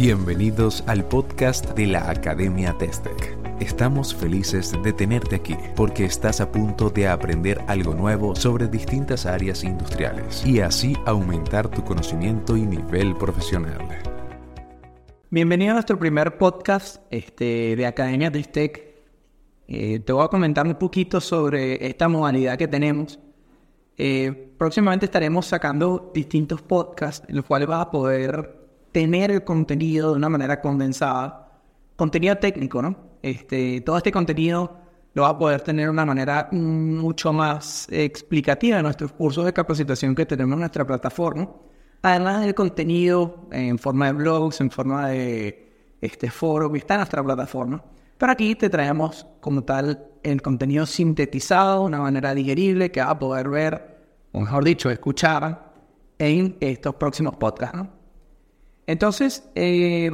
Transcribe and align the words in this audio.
Bienvenidos 0.00 0.84
al 0.86 1.04
podcast 1.04 1.74
de 1.74 1.88
la 1.88 2.08
Academia 2.08 2.72
Testec. 2.78 3.36
Estamos 3.58 4.14
felices 4.14 4.72
de 4.84 4.92
tenerte 4.92 5.34
aquí 5.34 5.56
porque 5.74 6.04
estás 6.04 6.40
a 6.40 6.52
punto 6.52 6.88
de 6.88 7.08
aprender 7.08 7.60
algo 7.66 7.94
nuevo 7.94 8.36
sobre 8.36 8.68
distintas 8.68 9.26
áreas 9.26 9.64
industriales 9.64 10.46
y 10.46 10.60
así 10.60 10.94
aumentar 11.04 11.68
tu 11.68 11.82
conocimiento 11.82 12.56
y 12.56 12.62
nivel 12.62 13.16
profesional. 13.16 13.80
Bienvenido 15.30 15.72
a 15.72 15.74
nuestro 15.74 15.98
primer 15.98 16.38
podcast 16.38 17.02
este, 17.10 17.74
de 17.74 17.84
Academia 17.84 18.30
Testec. 18.30 19.02
Eh, 19.66 19.98
te 19.98 20.12
voy 20.12 20.24
a 20.24 20.28
comentar 20.28 20.64
un 20.64 20.76
poquito 20.76 21.20
sobre 21.20 21.84
esta 21.84 22.06
modalidad 22.06 22.56
que 22.56 22.68
tenemos. 22.68 23.18
Eh, 23.96 24.52
próximamente 24.56 25.06
estaremos 25.06 25.46
sacando 25.46 26.12
distintos 26.14 26.62
podcasts 26.62 27.28
en 27.28 27.34
los 27.34 27.44
cuales 27.44 27.66
vas 27.66 27.84
a 27.84 27.90
poder 27.90 28.57
tener 28.98 29.30
el 29.30 29.44
contenido 29.44 30.10
de 30.10 30.16
una 30.16 30.28
manera 30.28 30.60
condensada. 30.60 31.52
Contenido 31.94 32.36
técnico, 32.36 32.82
¿no? 32.82 32.96
Este, 33.22 33.80
todo 33.82 33.96
este 33.96 34.10
contenido 34.10 34.76
lo 35.14 35.22
vas 35.22 35.34
a 35.34 35.38
poder 35.38 35.60
tener 35.60 35.84
de 35.84 35.90
una 35.92 36.04
manera 36.04 36.48
mucho 36.50 37.32
más 37.32 37.86
explicativa 37.92 38.78
en 38.78 38.82
nuestros 38.82 39.12
cursos 39.12 39.44
de 39.44 39.52
capacitación 39.52 40.16
que 40.16 40.26
tenemos 40.26 40.54
en 40.54 40.58
nuestra 40.58 40.84
plataforma. 40.84 41.48
Además 42.02 42.40
del 42.40 42.56
contenido 42.56 43.46
en 43.52 43.78
forma 43.78 44.06
de 44.06 44.14
blogs, 44.14 44.60
en 44.60 44.68
forma 44.68 45.10
de 45.10 45.94
este 46.00 46.28
foro 46.28 46.72
que 46.72 46.78
está 46.78 46.94
en 46.94 46.98
nuestra 46.98 47.22
plataforma. 47.22 47.80
Pero 48.18 48.32
aquí 48.32 48.56
te 48.56 48.68
traemos 48.68 49.28
como 49.38 49.62
tal 49.62 50.08
el 50.24 50.42
contenido 50.42 50.86
sintetizado 50.86 51.82
de 51.82 51.86
una 51.86 52.00
manera 52.00 52.34
digerible 52.34 52.90
que 52.90 52.98
vas 52.98 53.10
a 53.10 53.18
poder 53.20 53.48
ver, 53.48 53.96
o 54.32 54.40
mejor 54.40 54.64
dicho, 54.64 54.90
escuchar 54.90 55.72
en 56.18 56.56
estos 56.58 56.96
próximos 56.96 57.36
podcasts. 57.36 57.97
Entonces, 58.88 59.46
eh, 59.54 60.10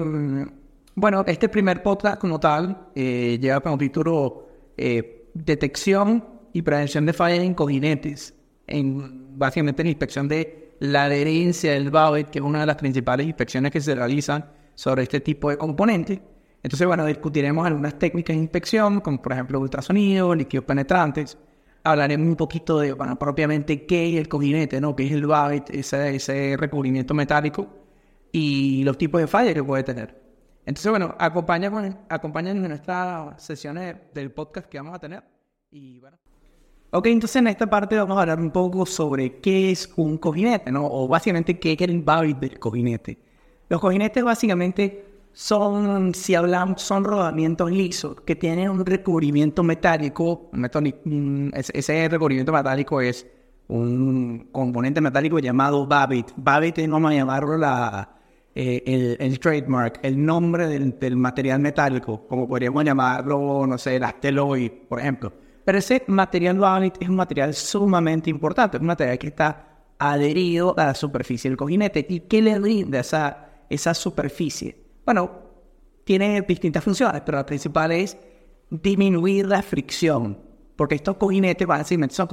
bueno, 0.97 1.25
este 1.29 1.49
primer 1.49 1.81
podcast 1.81 2.21
como 2.21 2.41
tal 2.41 2.89
eh, 2.97 3.39
lleva 3.41 3.61
como 3.61 3.79
título 3.79 4.49
eh, 4.77 5.29
Detección 5.33 6.25
y 6.53 6.61
Prevención 6.61 7.07
de 7.07 7.13
Fallas 7.13 7.45
en 7.45 7.55
Cojinetes, 7.55 8.35
en, 8.67 9.39
básicamente 9.39 9.83
en 9.83 9.89
inspección 9.89 10.27
de 10.27 10.75
la 10.81 11.05
adherencia 11.05 11.71
del 11.71 11.93
BAUET, 11.93 12.31
que 12.31 12.41
es 12.41 12.45
una 12.45 12.63
de 12.63 12.67
las 12.67 12.75
principales 12.75 13.29
inspecciones 13.29 13.71
que 13.71 13.81
se 13.81 13.95
realizan 13.95 14.45
sobre 14.75 15.05
este 15.05 15.21
tipo 15.21 15.51
de 15.51 15.57
componentes. 15.57 16.19
Entonces, 16.61 16.85
bueno, 16.85 17.07
discutiremos 17.07 17.65
algunas 17.65 17.97
técnicas 17.97 18.35
de 18.35 18.43
inspección, 18.43 19.01
como 19.01 19.23
por 19.23 19.35
ejemplo 19.35 19.61
ultrasonido, 19.61 20.35
líquidos 20.35 20.65
penetrantes. 20.65 21.39
Hablaremos 21.85 22.27
un 22.27 22.35
poquito 22.35 22.81
de, 22.81 22.93
bueno, 22.93 23.17
propiamente 23.21 23.87
qué 23.87 24.15
es 24.15 24.17
el 24.19 24.29
cojinete, 24.29 24.81
¿no? 24.81 24.97
Qué 24.97 25.07
es 25.07 25.13
el 25.13 25.29
ese, 25.71 26.17
ese 26.17 26.57
recubrimiento 26.59 27.15
metálico 27.15 27.84
y 28.35 28.83
los 28.83 28.99
tipos 28.99 29.21
de 29.21 29.29
fallas 29.29 29.55
que 29.55 29.63
puede 29.63 29.85
tener. 29.85 30.21
Entonces, 30.67 30.91
bueno, 30.91 31.15
acompáñanos, 31.21 31.95
acompáñanos 32.09 32.65
en 32.65 32.69
nuestras 32.69 33.41
sesiones 33.41 33.95
del 34.13 34.33
podcast 34.33 34.69
que 34.69 34.77
vamos 34.77 34.97
a 34.97 34.99
tener. 34.99 35.23
Y 35.71 36.01
bueno. 36.01 36.19
Ok, 36.91 37.07
entonces 37.07 37.37
en 37.37 37.47
esta 37.47 37.71
parte 37.71 37.97
vamos 37.97 38.19
a 38.19 38.23
hablar 38.23 38.41
un 38.41 38.51
poco 38.51 38.87
sobre 38.87 39.37
qué 39.37 39.71
es 39.71 39.89
un 39.95 40.19
cojinete, 40.19 40.73
¿no? 40.73 40.85
O 40.85 41.07
básicamente 41.07 41.61
qué 41.61 41.75
es 41.75 41.81
el 41.83 42.03
BAVIT 42.03 42.39
del 42.39 42.59
cojinete. 42.59 43.19
Los 43.69 43.81
cojinetes 43.81 44.25
básicamente 44.25 45.05
son, 45.33 46.13
si 46.13 46.35
hablamos, 46.35 46.83
son 46.83 47.05
rodamientos 47.05 47.71
lisos 47.71 48.21
que 48.23 48.35
tienen 48.35 48.69
un 48.69 48.85
recubrimiento 48.85 49.63
metálico. 49.63 50.51
Ese 51.53 52.09
recubrimiento 52.09 52.53
metálico 52.53 53.01
es 53.01 53.29
un 53.69 54.49
componente 54.51 55.01
metálico 55.01 55.39
llamado 55.39 55.87
Babbitt. 55.87 56.33
Babbitt 56.37 56.89
vamos 56.89 57.13
a 57.13 57.15
llamarlo 57.15 57.57
la, 57.57 58.14
eh, 58.57 59.17
el, 59.19 59.39
trademark, 59.41 59.99
el 60.03 60.25
nombre 60.25 60.69
del, 60.69 61.17
material 61.17 61.59
metálico, 61.59 62.25
como 62.29 62.47
podríamos 62.47 62.85
llamarlo, 62.85 63.67
no 63.67 63.77
sé, 63.79 63.97
el 63.97 64.05
asteloid, 64.05 64.71
por 64.89 65.01
ejemplo. 65.01 65.33
Pero 65.65 65.79
ese 65.79 66.05
material 66.07 66.59
Babbitt 66.59 67.03
es 67.03 67.09
un 67.09 67.17
material 67.17 67.53
sumamente 67.55 68.31
importante, 68.31 68.77
es 68.77 68.81
un 68.81 68.87
material 68.87 69.19
que 69.19 69.27
está 69.29 69.67
adherido 69.99 70.75
a 70.79 70.87
la 70.87 70.95
superficie 70.95 71.51
del 71.51 71.57
cojinete. 71.57 72.07
¿Y 72.09 72.21
qué 72.21 72.43
le 72.43 72.59
brinda 72.61 73.01
esa, 73.01 73.49
esa 73.69 73.93
superficie? 73.93 74.77
Bueno, 75.05 75.31
tiene 76.05 76.43
distintas 76.43 76.85
funciones, 76.85 77.23
pero 77.27 77.39
la 77.39 77.47
principal 77.47 77.91
es 77.91 78.17
disminuir 78.71 79.47
la 79.47 79.63
fricción, 79.63 80.39
porque 80.77 80.95
estos 80.95 81.17
cojinetes 81.17 81.67
básicamente 81.67 82.15
son 82.15 82.29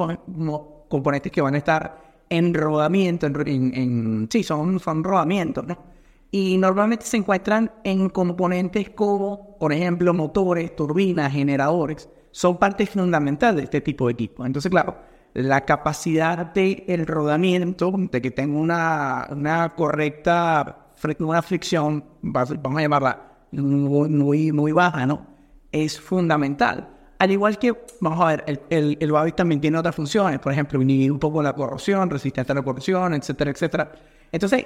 componentes 0.88 1.31
que 1.31 1.41
van 1.41 1.56
a 1.56 1.57
estar 1.57 2.25
en 2.29 2.53
rodamiento, 2.53 3.25
en, 3.25 4.28
sí, 4.31 4.44
son, 4.44 4.79
son 4.79 5.03
rodamientos, 5.03 5.66
¿no? 5.66 5.91
Y 6.31 6.58
normalmente 6.58 7.06
se 7.06 7.18
encuentran 7.18 7.72
en 7.84 8.09
componentes 8.09 8.90
como, 8.90 9.58
por 9.59 9.74
ejemplo, 9.74 10.14
motores, 10.14 10.74
turbinas, 10.75 11.34
generadores. 11.34 12.09
Son 12.31 12.58
partes 12.58 12.90
fundamentales 12.90 13.58
de 13.58 13.64
este 13.66 13.81
tipo 13.81 14.08
de 14.08 14.14
equipo. 14.14 14.46
Entonces, 14.46 14.72
claro, 14.72 14.97
la 15.34 15.66
capacidad 15.66 16.53
del 16.53 17.06
rodamiento, 17.06 17.92
de 18.12 18.22
que 18.22 18.31
tenga 18.31 18.58
una, 18.58 19.28
una 19.30 19.69
correcta 19.75 20.81
una 21.19 21.42
fricción, 21.42 22.03
vamos 22.22 22.78
a 22.78 22.81
llamarla 22.81 23.31
muy, 23.52 24.52
muy, 24.52 24.72
baja, 24.72 25.06
¿no? 25.06 25.25
Es 25.72 26.00
fundamental. 26.00 26.90
Al 27.18 27.31
igual 27.31 27.58
que, 27.58 27.74
vamos 28.00 28.19
a 28.22 28.25
ver, 28.28 28.44
el, 28.48 28.62
el, 28.69 28.98
el 29.00 29.34
también 29.34 29.62
tiene 29.62 29.78
otras 29.78 29.96
funciones, 29.96 30.40
por 30.40 30.52
ejemplo, 30.52 30.81
inhibir 30.81 31.12
un 31.12 31.19
poco 31.19 31.42
la 31.42 31.53
corrosión, 31.53 32.09
resistencia 32.09 32.53
a 32.53 32.56
la 32.56 32.62
corrosión, 32.63 33.13
etcétera, 33.13 33.52
etcétera. 33.52 33.92
Entonces, 34.31 34.66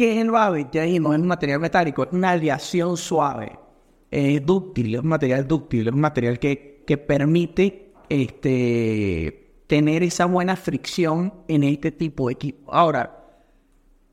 ¿qué 0.00 0.12
es 0.12 0.18
el 0.22 0.30
BABIT? 0.30 0.70
Ya 0.72 0.86
no 0.98 1.12
es 1.12 1.20
un 1.20 1.26
material 1.26 1.60
metálico, 1.60 2.04
es 2.04 2.08
una 2.12 2.30
aleación 2.30 2.96
suave, 2.96 3.58
es 4.10 4.46
dúctil, 4.46 4.94
es 4.94 5.02
un 5.02 5.08
material 5.08 5.46
dúctil, 5.46 5.88
es 5.88 5.92
un 5.92 6.00
material 6.00 6.38
que, 6.38 6.82
que 6.86 6.96
permite 6.96 7.92
este, 8.08 9.64
tener 9.66 10.02
esa 10.02 10.24
buena 10.24 10.56
fricción 10.56 11.34
en 11.48 11.64
este 11.64 11.92
tipo 11.92 12.28
de 12.28 12.32
equipo. 12.32 12.72
Ahora, 12.72 13.26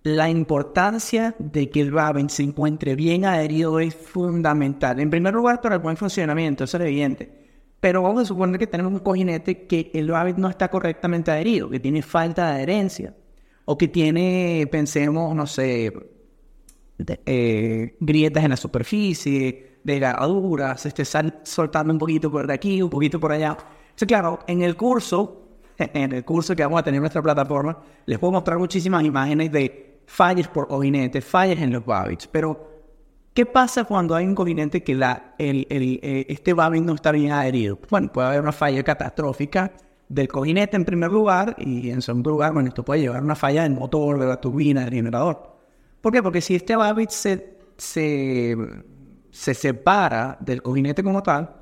la 0.03 0.29
importancia 0.29 1.33
de 1.39 1.69
que 1.69 1.79
el 1.79 1.93
BABEN 1.93 2.29
se 2.29 2.43
encuentre 2.43 2.93
bien 2.95 3.23
adherido 3.23 3.79
es 3.79 3.95
fundamental. 3.95 4.99
En 4.99 5.09
primer 5.09 5.33
lugar, 5.35 5.61
para 5.61 5.75
el 5.75 5.81
buen 5.81 5.95
funcionamiento, 5.95 6.65
eso 6.65 6.75
es 6.75 6.83
evidente. 6.83 7.31
Pero 7.79 8.01
vamos 8.01 8.23
a 8.23 8.25
suponer 8.25 8.59
que 8.59 8.67
tenemos 8.67 8.91
un 8.91 8.99
cojinete 8.99 9.65
que 9.67 9.89
el 9.93 10.11
BABEN 10.11 10.35
no 10.37 10.49
está 10.49 10.67
correctamente 10.67 11.31
adherido, 11.31 11.69
que 11.69 11.79
tiene 11.79 12.01
falta 12.01 12.47
de 12.47 12.55
adherencia, 12.55 13.13
o 13.69 13.77
que 13.77 13.89
tiene, 13.89 14.65
pensemos, 14.71 15.35
no 15.35 15.45
sé, 15.45 15.91
eh, 17.25 17.97
grietas 17.99 18.43
en 18.45 18.51
la 18.51 18.55
superficie, 18.55 19.79
desgarraduras, 19.83 20.79
se 20.79 20.87
esté 20.87 21.03
soltando 21.43 21.91
un 21.91 21.99
poquito 21.99 22.31
por 22.31 22.49
aquí, 22.49 22.81
un 22.81 22.89
poquito 22.89 23.19
por 23.19 23.33
allá. 23.33 23.57
Entonces, 23.89 24.07
claro, 24.07 24.39
en 24.47 24.61
el 24.61 24.77
curso, 24.77 25.49
en 25.77 26.13
el 26.13 26.23
curso 26.23 26.55
que 26.55 26.63
vamos 26.63 26.79
a 26.79 26.83
tener 26.83 26.95
en 26.95 27.01
nuestra 27.01 27.21
plataforma, 27.21 27.77
les 28.05 28.17
puedo 28.17 28.31
mostrar 28.31 28.57
muchísimas 28.57 29.03
imágenes 29.03 29.51
de 29.51 29.99
fallas 30.05 30.47
por 30.47 30.69
cojinete, 30.69 31.19
fallas 31.19 31.59
en 31.59 31.73
los 31.73 31.85
Babbits. 31.85 32.25
Pero, 32.27 32.71
¿qué 33.33 33.45
pasa 33.45 33.83
cuando 33.83 34.15
hay 34.15 34.25
un 34.25 34.35
cojinete 34.35 34.81
que 34.81 34.95
la, 34.95 35.35
el, 35.37 35.67
el, 35.69 35.99
eh, 36.01 36.25
este 36.29 36.53
Babbit 36.53 36.83
no 36.83 36.93
está 36.93 37.11
bien 37.11 37.33
adherido? 37.33 37.77
Bueno, 37.89 38.13
puede 38.13 38.29
haber 38.29 38.39
una 38.39 38.53
falla 38.53 38.81
catastrófica 38.81 39.73
del 40.09 40.27
cojinete 40.27 40.75
en 40.77 40.85
primer 40.85 41.11
lugar 41.11 41.55
y 41.59 41.89
en 41.89 42.01
segundo 42.01 42.29
lugar, 42.31 42.53
bueno, 42.53 42.69
esto 42.69 42.83
puede 42.83 43.01
llevar 43.01 43.19
a 43.19 43.23
una 43.23 43.35
falla 43.35 43.63
del 43.63 43.73
motor, 43.73 44.19
de 44.19 44.25
la 44.25 44.39
turbina, 44.39 44.85
del 44.85 44.93
generador. 44.93 45.57
¿Por 46.01 46.13
qué? 46.13 46.23
Porque 46.23 46.41
si 46.41 46.55
este 46.55 46.75
Babbit 46.75 47.09
se, 47.09 47.57
se, 47.77 48.55
se 49.31 49.53
separa 49.53 50.37
del 50.39 50.61
cojinete 50.61 51.03
como 51.03 51.21
tal, 51.21 51.53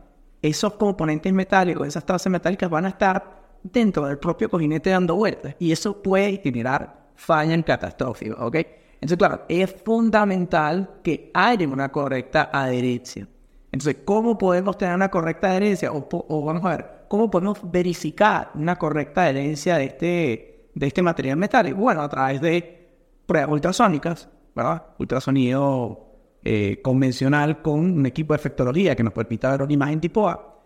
esos 0.42 0.74
componentes 0.74 1.34
metálicos, 1.34 1.88
esas 1.88 2.06
trazas 2.06 2.32
metálicas 2.32 2.70
van 2.70 2.86
a 2.86 2.90
estar 2.90 3.44
dentro 3.64 4.06
del 4.06 4.20
propio 4.20 4.50
cojinete 4.50 4.92
dando 4.92 5.16
vueltas 5.16 5.56
y 5.58 5.72
eso 5.72 6.02
puede 6.02 6.38
generar 6.38 7.06
fallan 7.16 7.64
catastróficos, 7.64 8.38
¿ok? 8.40 8.56
Entonces, 8.96 9.18
claro, 9.18 9.46
es 9.50 9.74
fundamental 9.84 11.00
que 11.04 11.32
haya 11.34 11.68
una 11.68 11.92
correcta 11.92 12.50
adherencia. 12.52 13.28
Entonces, 13.72 13.98
¿cómo 14.06 14.38
podemos 14.38 14.78
tener 14.78 14.96
una 14.96 15.10
correcta 15.10 15.48
adherencia? 15.50 15.92
O, 15.92 16.46
vamos 16.46 16.64
a 16.64 16.70
ver, 16.70 16.95
¿cómo 17.08 17.30
podemos 17.30 17.60
verificar 17.64 18.52
una 18.56 18.78
correcta 18.78 19.24
adherencia 19.24 19.78
de 19.78 19.86
este, 19.86 20.70
de 20.74 20.88
este 20.88 21.02
material 21.02 21.38
metálico? 21.38 21.78
Bueno, 21.78 22.02
a 22.02 22.10
través 22.10 22.42
de 22.42 22.90
pruebas 23.26 23.52
ultrasónicas, 23.52 24.30
¿verdad? 24.56 24.84
Ultrasonido 25.00 26.06
eh, 26.44 26.80
convencional 26.84 27.62
con 27.62 27.80
un 27.80 28.06
equipo 28.06 28.34
de 28.34 28.38
efectología 28.38 28.96
que 28.96 29.04
nos 29.04 29.14
permita 29.14 29.52
ver 29.52 29.64
una 29.64 29.74
imagen 29.74 30.00
tipo 30.00 30.30
A, 30.30 30.62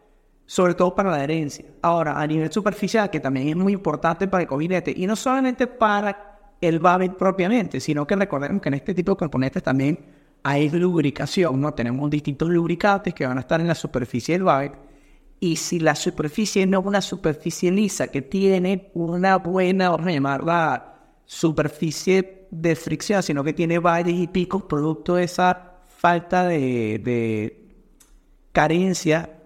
sobre 0.46 0.74
todo 0.74 0.94
para 0.94 1.10
la 1.10 1.18
adherencia. 1.18 1.66
Ahora, 1.82 2.20
a 2.20 2.28
nivel 2.28 2.52
superficial, 2.52 3.10
que 3.10 3.20
también 3.20 3.50
es 3.50 3.56
muy 3.56 3.74
importante 3.74 4.28
para 4.28 4.44
el 4.44 4.48
cojinete, 4.50 4.94
y 4.96 5.08
no 5.08 5.16
solamente 5.16 5.68
para 5.68 6.56
el 6.62 6.80
Babbitt 6.80 7.14
propiamente, 7.14 7.80
sino 7.80 8.06
que 8.06 8.16
recordemos 8.16 8.62
que 8.62 8.70
en 8.70 8.76
este 8.76 8.94
tipo 8.94 9.14
de 9.14 9.18
componentes 9.18 9.64
también 9.64 9.98
hay 10.44 10.70
lubricación, 10.70 11.60
¿no? 11.60 11.74
Tenemos 11.74 12.10
distintos 12.10 12.50
lubricantes 12.50 13.14
que 13.14 13.26
van 13.26 13.38
a 13.38 13.42
estar 13.42 13.60
en 13.62 13.68
la 13.68 13.76
superficie 13.76 14.36
del 14.36 14.44
Babbitt 14.44 14.89
y 15.40 15.56
si 15.56 15.80
la 15.80 15.96
superficie 15.96 16.66
no 16.66 16.82
es 16.82 16.86
una 16.86 17.02
superficie 17.02 17.72
lisa 17.72 18.08
que 18.08 18.22
tiene 18.22 18.92
una 18.94 19.38
buena, 19.38 19.90
vamos 19.90 20.08
a 20.08 20.12
llamarla 20.12 20.96
superficie 21.26 22.48
de 22.52 22.76
fricción, 22.76 23.24
sino 23.24 23.44
que 23.44 23.54
tiene 23.54 23.80
valles 23.80 24.16
y 24.16 24.28
picos 24.28 24.64
producto 24.64 25.16
de 25.16 25.24
esa 25.24 25.82
falta 25.88 26.46
de, 26.46 27.00
de 27.04 27.68
carencia 28.52 29.38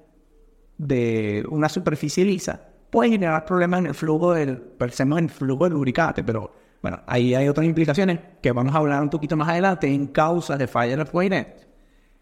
de 0.77 1.45
una 1.49 1.69
superficie 1.69 2.25
lisa 2.25 2.73
puede 2.93 3.09
generar 3.09 3.43
problemas 3.43 3.79
en 3.79 3.87
el 3.87 3.95
flujo 3.95 4.33
del, 4.33 4.55
pensemos 4.55 5.17
en 5.17 5.25
el 5.25 5.31
flujo 5.31 5.63
del 5.63 5.73
lubricante, 5.73 6.23
pero 6.23 6.53
bueno, 6.79 7.01
ahí 7.07 7.33
hay 7.33 7.47
otras 7.47 7.65
implicaciones 7.65 8.19
que 8.39 8.51
vamos 8.51 8.75
a 8.75 8.77
hablar 8.77 9.01
un 9.01 9.09
poquito 9.09 9.35
más 9.35 9.49
adelante 9.49 9.87
en 9.87 10.07
causas 10.07 10.59
de 10.59 10.67
falla 10.67 10.95
del 10.95 11.07
coinete. 11.07 11.67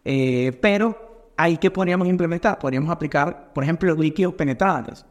Eh, 0.05 0.57
pero 0.61 1.10
ahí 1.37 1.57
que 1.57 1.71
podríamos 1.71 2.07
implementar, 2.07 2.59
podríamos 2.59 2.89
aplicar, 2.89 3.51
por 3.53 3.63
ejemplo, 3.63 3.93
líquidos 3.95 4.33
penetrantes 4.33 5.05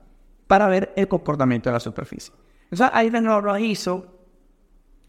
para 0.47 0.67
ver 0.67 0.93
el 0.97 1.09
comportamiento 1.09 1.69
de 1.69 1.75
la 1.75 1.81
superficie. 1.81 2.35
Entonces, 2.65 2.91
hay 2.93 3.11
de 3.11 3.21
nuevo 3.21 3.57
ISO, 3.59 4.07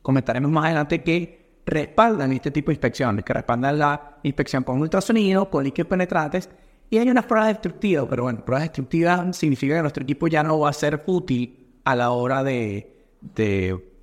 comentaremos 0.01 0.51
más 0.51 0.65
adelante 0.65 1.03
que 1.03 1.61
respaldan 1.65 2.31
este 2.33 2.51
tipo 2.51 2.67
de 2.67 2.73
inspecciones, 2.73 3.23
que 3.23 3.33
respaldan 3.33 3.77
la 3.77 4.17
inspección 4.23 4.63
con 4.63 4.81
ultrasonido, 4.81 5.49
con 5.49 5.63
líquidos 5.63 5.87
penetrantes 5.87 6.49
y 6.91 6.97
hay 6.97 7.09
unas 7.09 7.25
pruebas 7.25 7.47
destructivas, 7.47 8.05
pero 8.09 8.23
bueno, 8.23 8.43
pruebas 8.43 8.63
destructivas 8.63 9.37
significa 9.37 9.75
que 9.75 9.81
nuestro 9.81 10.03
equipo 10.03 10.27
ya 10.27 10.43
no 10.43 10.59
va 10.59 10.69
a 10.69 10.73
ser 10.73 11.01
útil 11.05 11.79
a 11.85 11.95
la 11.95 12.11
hora 12.11 12.43
de, 12.43 12.93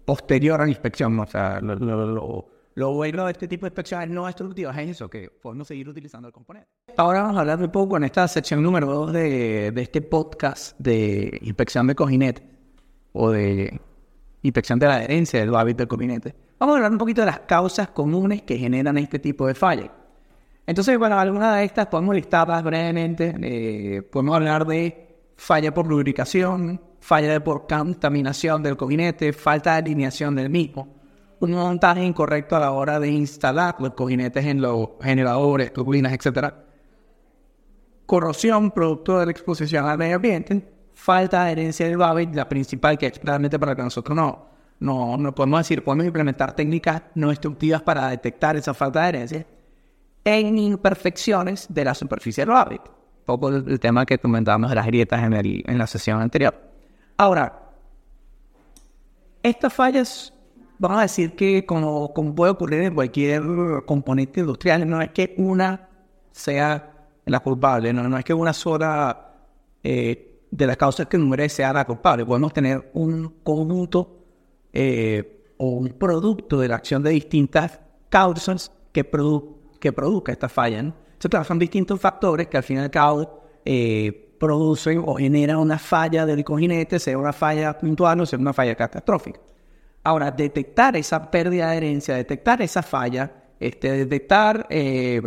posterior 0.07 0.61
a 0.61 0.65
la 0.65 0.71
inspección. 0.71 1.19
O 1.21 1.27
sea, 1.27 1.61
lo, 1.61 2.49
bueno 2.87 3.27
de 3.27 3.33
este 3.33 3.49
tipo 3.49 3.67
de 3.67 3.71
inspecciones 3.71 4.09
no 4.09 4.27
destructivas 4.27 4.77
es 4.79 4.91
eso, 4.91 5.11
que 5.11 5.31
podemos 5.31 5.67
seguir 5.67 5.89
utilizando 5.89 6.29
el 6.29 6.33
componente. 6.33 6.69
Ahora 6.97 7.23
vamos 7.23 7.37
a 7.37 7.41
hablar 7.41 7.61
un 7.61 7.71
poco 7.71 7.97
en 7.97 8.05
esta 8.05 8.27
sección 8.29 8.63
número 8.63 8.87
2 8.87 9.13
de, 9.13 9.73
este 9.77 10.01
podcast 10.01 10.79
de 10.79 11.39
inspección 11.43 11.87
de 11.87 11.95
cojinete 11.95 12.49
o 13.13 13.31
de 13.31 13.81
inspección 14.43 14.79
de 14.79 14.87
la 14.87 14.95
adherencia 14.97 15.41
del 15.41 15.55
hábito 15.55 15.79
del 15.79 15.89
cojinete. 15.89 16.35
Vamos 16.59 16.75
a 16.75 16.77
hablar 16.77 16.93
un 16.93 16.99
poquito 16.99 17.23
de 17.23 17.27
las 17.27 17.41
causas 17.41 17.89
comunes 17.89 18.43
que 18.43 18.57
generan 18.57 18.97
este 18.99 19.19
tipo 19.19 19.47
de 19.47 19.55
fallas. 19.55 19.91
Entonces, 20.67 20.99
bueno, 20.99 21.19
algunas 21.19 21.57
de 21.57 21.65
estas 21.65 21.87
podemos 21.87 22.15
listarlas 22.15 22.63
brevemente. 22.63 23.35
Eh, 23.41 24.03
podemos 24.03 24.37
hablar 24.37 24.67
de 24.67 25.09
falla 25.37 25.73
por 25.73 25.87
lubricación, 25.87 26.81
falla 27.01 27.43
por 27.43 27.67
contaminación 27.67 28.63
del 28.63 28.77
cojinete, 28.77 29.33
falta 29.33 29.73
de 29.73 29.79
alineación 29.79 30.35
del 30.35 30.51
mismo, 30.51 30.98
un 31.41 31.53
montaje 31.53 32.05
incorrecto 32.05 32.57
a 32.57 32.61
la 32.61 32.73
hora 32.73 32.99
de 32.99 33.09
instalar 33.09 33.77
los 33.79 33.95
cojinetes 33.95 34.45
en 34.45 34.61
los 34.61 34.91
generadores, 35.01 35.73
turbinas, 35.73 36.13
etc. 36.13 36.53
Corrosión 38.07 38.71
producto 38.71 39.19
de 39.19 39.27
la 39.27 39.33
exposición 39.33 39.87
al 39.87 39.99
medio 39.99 40.17
ambiente, 40.17 40.63
falta 40.95 41.45
de 41.45 41.53
adherencia 41.53 41.87
del 41.87 41.97
Babbitt, 41.97 42.35
la 42.35 42.49
principal 42.49 42.99
que 42.99 43.07
es 43.07 43.21
realmente 43.23 43.59
para 43.59 43.77
que 43.77 43.83
nosotros 43.83 44.17
no, 44.17 44.49
no, 44.81 45.17
no 45.17 45.35
podemos 45.35 45.61
decir, 45.61 45.85
podemos 45.85 46.07
implementar 46.07 46.55
técnicas 46.55 47.03
no 47.15 47.29
destructivas 47.31 47.83
para 47.83 48.09
detectar 48.09 48.57
esa 48.57 48.75
falta 48.75 49.01
de 49.01 49.05
adherencia 49.05 49.47
en 50.25 50.59
imperfecciones 50.59 51.67
de 51.69 51.85
la 51.85 51.95
superficie 51.95 52.45
del 52.45 52.55
Un 52.55 52.79
poco 53.25 53.49
el, 53.49 53.81
tema 53.81 54.05
que 54.05 54.19
comentábamos 54.19 54.71
de 54.71 54.77
las 54.77 54.87
grietas 54.87 55.23
en, 55.23 55.33
en 55.33 55.79
la 55.79 55.87
sesión 55.87 56.21
anterior. 56.21 56.55
Ahora, 57.17 57.69
estas 59.43 59.73
fallas, 59.73 60.33
vamos 60.79 60.99
a 60.99 61.03
decir 61.03 61.35
que 61.35 61.67
como, 61.67 62.13
puede 62.35 62.53
ocurrir 62.53 62.83
en 62.83 62.95
cualquier 62.95 63.43
componente 63.87 64.41
industrial, 64.41 64.89
no 64.89 65.01
es 65.01 65.11
que 65.11 65.35
una 65.39 65.89
sea 66.33 66.95
la 67.25 67.41
culpable, 67.41 67.93
no, 67.93 68.17
es 68.17 68.25
que 68.25 68.35
una 68.35 68.53
sola 68.53 69.35
eh, 69.83 70.41
de 70.51 70.67
las 70.67 70.77
causas 70.77 71.07
que 71.07 71.19
numere 71.19 71.49
sea 71.49 71.73
la 71.73 71.85
culpable. 71.85 72.25
Podemos 72.25 72.53
tener 72.53 72.91
un 72.95 73.35
conjunto 73.43 74.19
eh, 74.73 75.53
o 75.59 75.67
un 75.71 75.89
producto 75.91 76.59
de 76.59 76.69
la 76.69 76.77
acción 76.77 77.03
de 77.03 77.11
distintas 77.11 77.81
causas 78.09 78.73
que, 78.93 79.05
produ 79.05 79.59
produzca 79.95 80.33
esta 80.33 80.49
falla. 80.49 80.83
¿no? 80.83 80.95
Entonces, 81.13 81.47
son 81.47 81.59
distintos 81.59 82.01
factores 82.01 82.47
que 82.47 82.57
al 82.57 82.63
fin 82.63 82.79
y 82.79 82.81
al 82.81 82.91
cabo 82.91 83.43
eh, 83.65 84.35
producen 84.39 85.03
o 85.05 85.17
generan 85.17 85.59
una 85.59 85.79
falla 85.79 86.25
del 86.25 86.45
cojinete, 86.45 86.99
sea 86.99 87.19
una 87.19 87.33
falla 87.33 87.77
puntual 87.77 88.21
o 88.21 88.27
sea 88.27 88.39
una 88.39 88.53
falla 88.53 88.75
catastrófica. 88.75 89.41
Ahora, 90.09 90.31
detectar 90.31 90.97
esa 90.97 91.31
pérdida 91.31 91.71
de 91.71 91.77
herencia, 91.77 92.15
detectar 92.15 92.63
esa 92.63 92.83
falla, 92.83 93.31
este, 93.61 93.91
detectar 93.93 94.67
eh, 94.71 95.21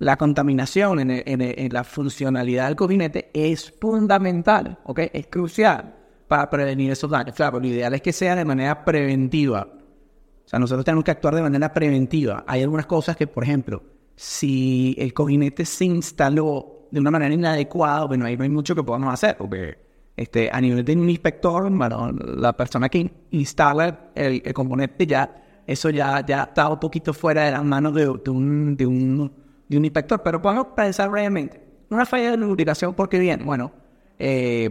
la 0.00 0.16
contaminación 0.16 0.98
en, 1.08 1.72
la 1.72 1.84
funcionalidad 1.84 2.66
del 2.66 2.74
cojinete 2.74 3.30
es 3.32 3.72
fundamental, 3.80 4.76
¿ok? 4.82 5.02
Es 5.12 5.28
crucial 5.28 5.94
para 6.26 6.50
prevenir 6.50 6.90
esos 6.90 7.08
daños. 7.12 7.36
Claro, 7.36 7.60
lo 7.60 7.66
ideal 7.68 7.94
es 7.94 8.02
que 8.02 8.12
sea 8.12 8.34
de 8.34 8.44
manera 8.44 8.84
preventiva. 8.84 9.68
O 9.70 10.48
sea, 10.48 10.58
nosotros 10.58 10.84
tenemos 10.84 11.04
que 11.04 11.12
actuar 11.12 11.36
de 11.36 11.42
manera 11.42 11.72
preventiva. 11.72 12.42
Hay 12.48 12.60
algunas 12.60 12.86
cosas 12.86 13.16
que, 13.16 13.28
por 13.28 13.44
ejemplo, 13.44 13.84
si 14.16 14.96
el 14.98 15.14
cojinete 15.14 15.64
se 15.64 15.84
instaló 15.84 16.88
de 16.90 16.98
una 16.98 17.12
manera 17.12 17.32
inadecuada, 17.32 18.06
bueno, 18.06 18.24
ahí 18.24 18.36
no 18.36 18.42
hay 18.42 18.50
mucho 18.50 18.74
que 18.74 18.82
podamos 18.82 19.14
hacer, 19.14 19.36
porque 19.36 19.91
este, 20.16 20.50
a 20.52 20.60
nivel 20.60 20.84
de 20.84 20.92
un 20.94 21.08
inspector, 21.08 21.70
bueno, 21.70 22.12
la 22.12 22.52
persona 22.54 22.88
que 22.88 23.10
instala 23.30 24.10
el, 24.14 24.42
componente 24.52 25.06
ya, 25.06 25.62
eso 25.66 25.90
ya, 25.90 26.24
ya 26.24 26.44
está 26.44 26.68
un 26.68 26.78
poquito 26.78 27.14
fuera 27.14 27.44
de 27.44 27.52
las 27.52 27.64
manos 27.64 27.94
de, 27.94 28.08
un, 28.08 28.76
de, 28.76 28.86
un, 28.86 29.32
de 29.68 29.76
un 29.76 29.84
inspector. 29.84 30.22
Pero 30.22 30.42
podemos 30.42 30.68
pensar 30.76 31.10
brevemente. 31.10 31.62
Una 31.90 32.06
falla 32.06 32.32
de 32.32 32.36
lubricación, 32.36 32.94
¿por 32.94 33.08
qué 33.08 33.18
bien? 33.18 33.44
Bueno, 33.44 33.72
eh, 34.18 34.70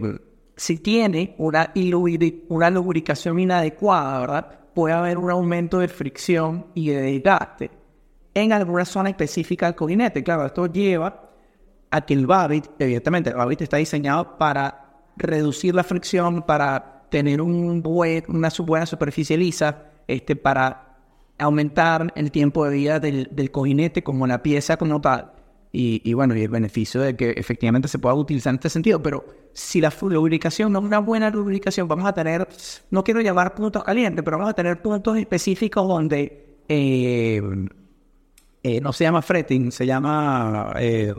si 0.56 0.78
tiene 0.78 1.34
una, 1.38 1.72
lubricación 2.70 3.38
inadecuada, 3.38 4.20
¿verdad? 4.20 4.58
puede 4.74 4.94
haber 4.94 5.18
un 5.18 5.30
aumento 5.30 5.78
de 5.78 5.88
fricción 5.88 6.66
y 6.74 6.88
de 6.90 7.02
desgaste 7.02 7.70
en 8.34 8.52
alguna 8.52 8.84
zona 8.84 9.10
específica 9.10 9.66
del 9.66 9.74
cojinete. 9.74 10.22
Claro, 10.22 10.46
esto 10.46 10.66
lleva 10.66 11.30
a 11.90 12.00
que 12.00 12.14
el 12.14 12.26
Babbitt, 12.26 12.66
evidentemente, 12.78 13.30
el 13.30 13.36
Babbitt 13.36 13.62
está 13.62 13.76
diseñado 13.76 14.38
para 14.38 14.81
reducir 15.16 15.74
la 15.74 15.84
fricción, 15.84 16.42
para 16.42 17.02
tener 17.12 17.40
una 17.40 17.80
buena 17.82 18.86
superficie 18.86 19.36
lisa, 19.36 19.84
este, 20.08 20.34
para 20.34 20.92
aumentar 21.38 22.12
el 22.16 22.30
tiempo 22.30 22.64
de 22.64 22.76
vida 22.76 23.00
del, 23.00 23.50
cojinete 23.50 24.02
como 24.02 24.26
la 24.26 24.42
pieza 24.42 24.76
como 24.76 25.00
tal. 25.00 25.32
Y, 25.74 26.12
bueno, 26.12 26.36
y 26.36 26.42
el 26.42 26.50
beneficio 26.50 27.00
de 27.00 27.16
que 27.16 27.30
efectivamente 27.30 27.88
se 27.88 27.98
pueda 27.98 28.14
utilizar 28.14 28.50
en 28.50 28.56
este 28.56 28.68
sentido, 28.68 29.02
pero 29.02 29.24
si 29.54 29.80
la 29.80 29.90
lubricación 30.02 30.70
no 30.70 30.80
es 30.80 30.84
una 30.84 30.98
buena 30.98 31.30
lubricación, 31.30 31.88
vamos 31.88 32.04
a 32.04 32.12
tener, 32.12 32.46
no 32.90 33.02
quiero 33.02 33.22
llamar 33.22 33.54
puntos 33.54 33.82
calientes, 33.82 34.22
pero 34.22 34.36
vamos 34.36 34.50
a 34.50 34.54
tener 34.54 34.82
puntos 34.82 35.16
específicos 35.16 35.88
donde 35.88 36.58
eh, 36.68 37.40
eh, 38.62 38.80
no 38.82 38.92
se 38.92 39.04
llama 39.04 39.22
fretting, 39.22 39.72
se 39.72 39.86
llama, 39.86 40.74
eh, 40.78 41.14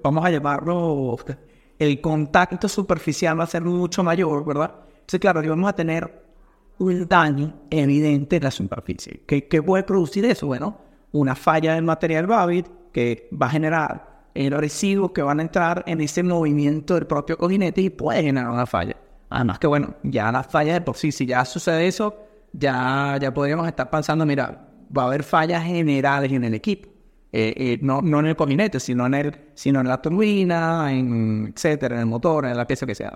vamos 0.00 0.24
a 0.24 0.30
llamarlo, 0.30 1.16
el 1.78 2.00
contacto 2.00 2.68
superficial 2.68 3.38
va 3.38 3.44
a 3.44 3.48
ser 3.48 3.62
mucho 3.62 4.02
mayor, 4.02 4.44
¿verdad? 4.44 4.74
Entonces, 4.88 5.20
claro, 5.20 5.42
vamos 5.46 5.68
a 5.68 5.74
tener 5.74 6.24
un 6.78 7.06
daño 7.06 7.54
evidente 7.70 8.36
en 8.36 8.44
la 8.44 8.50
superficie. 8.50 9.22
¿Qué, 9.26 9.46
qué 9.48 9.62
puede 9.62 9.82
producir 9.84 10.24
eso? 10.24 10.46
Bueno, 10.46 10.78
una 11.12 11.34
falla 11.34 11.74
del 11.74 11.84
material 11.84 12.26
Babbitt 12.26 12.66
que 12.92 13.28
va 13.32 13.46
a 13.46 13.50
generar 13.50 14.14
los 14.34 14.60
residuos 14.60 15.12
que 15.12 15.22
van 15.22 15.38
a 15.38 15.42
entrar 15.42 15.84
en 15.86 16.00
ese 16.00 16.22
movimiento 16.22 16.94
del 16.94 17.06
propio 17.06 17.38
cojinete 17.38 17.80
y 17.80 17.90
puede 17.90 18.22
generar 18.22 18.50
una 18.50 18.66
falla. 18.66 18.96
Además 19.30 19.58
que 19.58 19.66
bueno, 19.66 19.94
ya 20.02 20.30
la 20.32 20.42
falla 20.42 20.74
de 20.74 20.80
por 20.80 20.96
sí, 20.96 21.12
si 21.12 21.26
ya 21.26 21.44
sucede 21.44 21.86
eso, 21.86 22.14
ya, 22.52 23.18
ya 23.20 23.32
podríamos 23.32 23.66
estar 23.66 23.90
pensando, 23.90 24.26
mira, 24.26 24.68
va 24.96 25.02
a 25.02 25.06
haber 25.06 25.22
fallas 25.22 25.64
generales 25.64 26.32
en 26.32 26.44
el 26.44 26.54
equipo. 26.54 26.88
Eh, 27.36 27.52
eh, 27.56 27.78
no, 27.82 28.00
no 28.00 28.20
en 28.20 28.26
el 28.26 28.36
cojinete, 28.36 28.78
sino 28.78 29.06
en, 29.06 29.14
el, 29.14 29.36
sino 29.54 29.80
en 29.80 29.88
la 29.88 30.00
turbina, 30.00 30.92
en, 30.92 31.52
etcétera, 31.52 31.96
en 31.96 32.02
el 32.02 32.06
motor, 32.06 32.46
en 32.46 32.56
la 32.56 32.64
pieza 32.64 32.86
que 32.86 32.94
sea. 32.94 33.12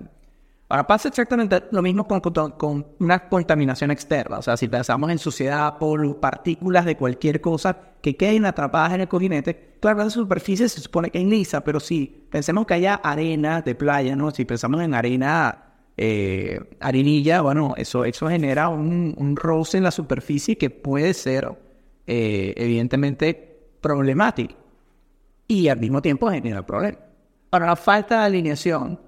Ahora 0.68 0.88
pasa 0.88 1.08
exactamente 1.08 1.62
lo 1.70 1.80
mismo 1.82 2.08
con, 2.08 2.20
con, 2.20 2.86
una 2.98 3.28
contaminación 3.28 3.92
externa. 3.92 4.38
O 4.38 4.42
sea, 4.42 4.56
si 4.56 4.66
pensamos 4.66 5.08
en 5.12 5.18
suciedad, 5.18 5.78
por 5.78 6.18
partículas 6.18 6.84
de 6.84 6.96
cualquier 6.96 7.40
cosa 7.40 7.78
que 8.02 8.16
queden 8.16 8.44
atrapadas 8.44 8.94
en 8.94 9.02
el 9.02 9.08
cojinete, 9.08 9.76
claro, 9.80 9.98
la 9.98 10.10
superficie 10.10 10.68
se 10.68 10.80
supone 10.80 11.10
que 11.10 11.20
es 11.20 11.24
lisa, 11.24 11.62
pero 11.62 11.78
si 11.78 12.26
pensemos 12.28 12.66
que 12.66 12.74
haya 12.74 12.96
arena 12.96 13.62
de 13.62 13.76
playa, 13.76 14.16
¿no? 14.16 14.32
Si 14.32 14.44
pensamos 14.44 14.82
en 14.82 14.94
arena, 14.94 15.76
eh, 15.96 16.58
arenilla, 16.80 17.40
bueno, 17.42 17.74
eso, 17.76 18.04
eso 18.04 18.28
genera 18.28 18.68
un, 18.68 19.14
un, 19.16 19.36
roce 19.36 19.78
en 19.78 19.84
la 19.84 19.92
superficie 19.92 20.58
que 20.58 20.70
puede 20.70 21.14
ser, 21.14 21.56
eh, 22.08 22.54
evidentemente, 22.56 23.47
problemático. 23.80 24.54
Y 25.46 25.68
al 25.68 25.78
mismo 25.78 26.02
tiempo 26.02 26.30
genera 26.30 26.64
problemas. 26.64 27.00
Ahora, 27.50 27.66
la 27.66 27.76
falta 27.76 28.20
de 28.20 28.26
alineación 28.26 28.98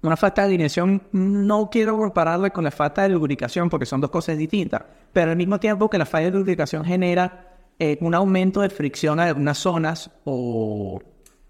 una 0.00 0.16
falta 0.16 0.42
de 0.42 0.48
alineación 0.48 1.02
no 1.12 1.68
quiero 1.70 1.96
compararla 1.96 2.50
con 2.50 2.62
la 2.62 2.70
falta 2.70 3.02
de 3.02 3.08
lubricación 3.08 3.68
porque 3.68 3.84
son 3.86 4.00
dos 4.00 4.10
cosas 4.10 4.38
distintas, 4.38 4.82
pero 5.12 5.32
al 5.32 5.36
mismo 5.36 5.58
tiempo 5.58 5.90
que 5.90 5.98
la 5.98 6.06
falla 6.06 6.30
de 6.30 6.38
lubricación 6.38 6.84
genera 6.84 7.56
eh, 7.78 7.98
un 8.00 8.14
aumento 8.14 8.60
de 8.60 8.70
fricción 8.70 9.18
en 9.18 9.28
algunas 9.28 9.58
zonas 9.58 10.10
o, 10.24 11.02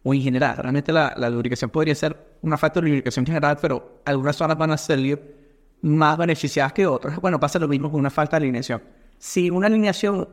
o 0.02 0.14
en 0.14 0.22
general. 0.22 0.56
Realmente 0.56 0.92
la, 0.92 1.12
la, 1.16 1.28
lubricación 1.28 1.70
podría 1.70 1.94
ser 1.94 2.16
una 2.40 2.56
falta 2.56 2.80
de 2.80 2.88
lubricación 2.88 3.26
general, 3.26 3.58
pero 3.60 4.00
algunas 4.06 4.36
zonas 4.36 4.56
van 4.56 4.70
a 4.70 4.78
salir 4.78 5.36
más 5.82 6.16
beneficiadas 6.16 6.72
que 6.72 6.86
otras. 6.86 7.20
Bueno, 7.20 7.38
pasa 7.38 7.58
lo 7.58 7.68
mismo 7.68 7.90
con 7.90 8.00
una 8.00 8.10
falta 8.10 8.38
de 8.38 8.46
alineación. 8.46 8.82
Si 9.18 9.50
una 9.50 9.66
alineación 9.66 10.26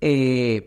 eh, 0.00 0.64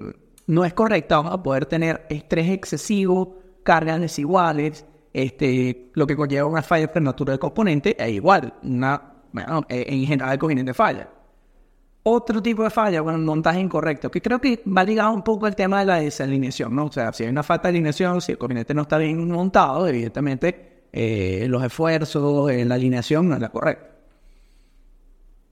no 0.50 0.66
es 0.66 0.74
correcta, 0.74 1.18
vamos 1.18 1.34
a 1.34 1.44
poder 1.44 1.68
tener 1.68 2.08
estrés 2.10 2.50
excesivo, 2.50 3.38
cargas 3.62 4.02
desiguales, 4.02 4.84
este, 5.14 5.92
lo 5.94 6.08
que 6.08 6.16
conlleva 6.16 6.48
una 6.48 6.64
falla 6.64 6.92
prematura 6.92 7.34
del 7.34 7.40
componente, 7.40 7.96
e 8.00 8.10
igual, 8.10 8.56
bueno, 8.64 9.64
eh, 9.70 9.86
en 9.88 10.06
general 10.06 10.34
el 10.34 10.40
coginete 10.40 10.74
falla. 10.74 11.08
Otro 12.02 12.42
tipo 12.42 12.64
de 12.64 12.72
falla, 12.72 13.02
bueno, 13.02 13.20
montaje 13.20 13.60
incorrecto, 13.60 14.10
que 14.10 14.24
creo 14.24 14.42
que 14.42 14.64
va 14.66 14.84
ligado 14.84 15.12
un 15.12 15.22
poco 15.22 15.46
al 15.46 15.56
tema 15.56 15.82
de 15.82 15.86
la 15.86 16.00
desalineación, 16.00 16.76
¿no? 16.76 16.86
O 16.86 16.92
sea, 16.92 17.14
si 17.14 17.26
hay 17.26 17.30
una 17.30 17.44
falta 17.44 17.68
de 17.68 17.78
alineación, 17.78 18.20
si 18.20 18.32
el 18.32 18.40
coginete 18.40 18.74
no 18.74 18.82
está 18.82 18.98
bien 18.98 19.30
montado, 19.30 19.88
evidentemente 19.88 20.88
eh, 20.92 21.46
los 21.48 21.64
esfuerzos 21.64 22.50
en 22.50 22.70
la 22.70 22.74
alineación 22.74 23.30
no 23.30 23.36
es 23.36 23.42
la 23.42 23.50
correcta. 23.50 23.89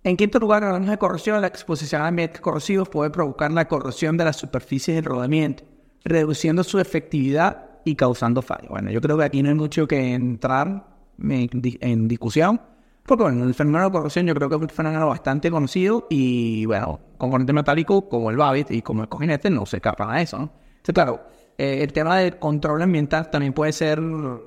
En 0.08 0.16
quinto 0.16 0.40
lugar, 0.40 0.64
hablamos 0.64 0.90
de 0.90 0.98
corrosión. 0.98 1.42
La 1.42 1.48
exposición 1.48 2.02
a 2.02 2.08
ambientes 2.08 2.40
corrosivos 2.40 2.88
puede 2.88 3.10
provocar 3.10 3.52
la 3.52 3.68
corrosión 3.68 4.16
de 4.16 4.24
las 4.24 4.38
superficies 4.38 4.96
de 4.96 5.02
rodamiento, 5.02 5.66
reduciendo 6.06 6.64
su 6.64 6.80
efectividad 6.80 7.72
y 7.84 7.96
causando 7.96 8.42
fallos. 8.42 8.70
Bueno, 8.70 8.90
yo 8.90 9.02
creo 9.02 9.18
que 9.18 9.26
aquí 9.26 9.44
no 9.44 9.50
hay 9.50 9.56
mucho 9.56 9.86
que 9.86 10.14
entrar 10.14 10.88
en, 11.20 12.08
discusión, 12.08 12.62
porque 13.04 13.24
bueno, 13.24 13.44
el 13.44 13.54
fenómeno 13.54 13.84
de 13.84 13.92
corrosión 13.92 14.26
yo 14.26 14.34
creo 14.34 14.48
que 14.48 14.56
es 14.56 14.62
un 14.62 14.70
fenómeno 14.70 15.10
bastante 15.10 15.52
conocido 15.52 16.08
y 16.10 16.66
bueno, 16.66 17.02
componente 17.18 17.52
metálico 17.52 18.08
como 18.08 18.32
el 18.32 18.38
Babbitt 18.38 18.72
y 18.72 18.82
como 18.82 19.02
el 19.02 19.10
cojinete 19.10 19.50
no 19.50 19.66
se 19.66 19.76
escapan 19.76 20.12
a 20.12 20.22
eso, 20.22 20.38
¿no? 20.38 20.52
Entonces, 20.78 20.94
claro, 20.94 21.20
eh, 21.58 21.84
el 21.84 21.92
tema 21.92 22.20
del 22.20 22.40
control 22.40 22.82
ambiental 22.82 23.30
también 23.30 23.52
puede 23.52 23.74
ser 23.74 24.02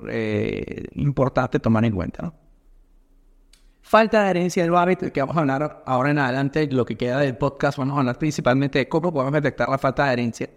eh, 0.09 0.85
importante 0.95 1.59
tomar 1.59 1.85
en 1.85 1.93
cuenta, 1.93 2.23
¿no? 2.23 2.40
Falta 3.91 4.23
de 4.23 4.29
herencia 4.29 4.63
del 4.63 4.71
Babbitt, 4.71 5.11
que 5.11 5.19
vamos 5.19 5.35
a 5.35 5.41
hablar 5.41 5.83
ahora 5.85 6.11
en 6.11 6.17
adelante, 6.17 6.65
lo 6.71 6.85
que 6.85 6.95
queda 6.95 7.19
del 7.19 7.35
podcast, 7.35 7.77
vamos 7.77 7.97
a 7.97 7.99
hablar 7.99 8.17
principalmente 8.17 8.79
de 8.79 8.87
cómo 8.87 9.11
podemos 9.11 9.33
detectar 9.33 9.67
la 9.67 9.77
falta 9.77 10.05
de 10.05 10.13
herencia. 10.13 10.49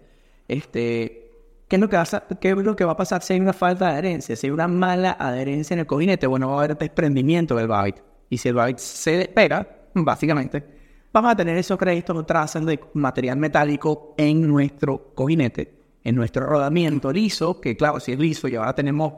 Este, 0.47 1.31
¿qué, 1.67 1.75
es 1.75 1.79
lo 1.81 1.89
que 1.89 1.97
va 1.97 2.03
a, 2.03 2.27
¿Qué 2.39 2.51
es 2.51 2.55
lo 2.55 2.77
que 2.77 2.85
va 2.85 2.93
a 2.93 2.95
pasar 2.95 3.21
si 3.23 3.33
hay 3.33 3.41
una 3.41 3.51
falta 3.51 3.87
de 3.87 3.91
adherencia? 3.91 4.37
Si 4.37 4.47
hay 4.47 4.51
una 4.51 4.69
mala 4.69 5.17
adherencia 5.19 5.73
en 5.73 5.81
el 5.81 5.85
cojinete, 5.85 6.27
bueno, 6.27 6.47
va 6.47 6.53
a 6.53 6.57
haber 6.63 6.77
desprendimiento 6.77 7.57
del 7.57 7.67
Babbitt. 7.67 7.97
Y 8.29 8.37
si 8.37 8.47
el 8.47 8.55
Babbitt 8.55 8.77
se 8.77 9.17
despega, 9.17 9.67
básicamente, 9.95 10.63
vamos 11.11 11.33
a 11.33 11.35
tener 11.35 11.57
esos 11.57 11.77
créditos 11.77 12.15
o 12.15 12.25
trazas 12.25 12.65
de 12.65 12.79
material 12.93 13.35
metálico 13.35 14.15
en 14.17 14.47
nuestro 14.47 15.13
cojinete, 15.13 15.77
en 16.05 16.15
nuestro 16.15 16.45
rodamiento 16.45 17.11
liso, 17.11 17.59
que 17.59 17.75
claro, 17.75 17.99
si 17.99 18.13
es 18.13 18.17
liso 18.17 18.47
y 18.47 18.55
ahora 18.55 18.73
tenemos 18.73 19.11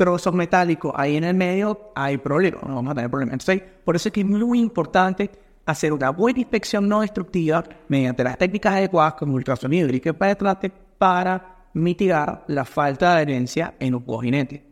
trozos 0.00 0.32
metálicos 0.32 0.94
ahí 0.96 1.16
en 1.16 1.24
el 1.24 1.34
medio, 1.34 1.92
hay 1.94 2.16
problemas, 2.16 2.62
no 2.62 2.76
vamos 2.76 2.92
a 2.92 2.94
tener 2.94 3.10
problemas. 3.10 3.34
Entonces, 3.34 3.62
por 3.84 3.96
eso 3.96 4.08
es 4.08 4.14
que 4.14 4.22
es 4.22 4.26
muy 4.26 4.58
importante 4.58 5.30
hacer 5.66 5.92
una 5.92 6.08
buena 6.08 6.38
inspección 6.38 6.88
no 6.88 7.02
destructiva 7.02 7.62
mediante 7.86 8.24
las 8.24 8.38
técnicas 8.38 8.72
adecuadas 8.76 9.12
como 9.12 9.34
ultrasonido 9.34 9.90
y 9.90 10.00
penetrante 10.00 10.72
para 10.96 11.66
mitigar 11.74 12.44
la 12.46 12.64
falta 12.64 13.10
de 13.10 13.16
adherencia 13.16 13.74
en 13.78 13.94
un 13.94 14.00
cojinete. 14.00 14.64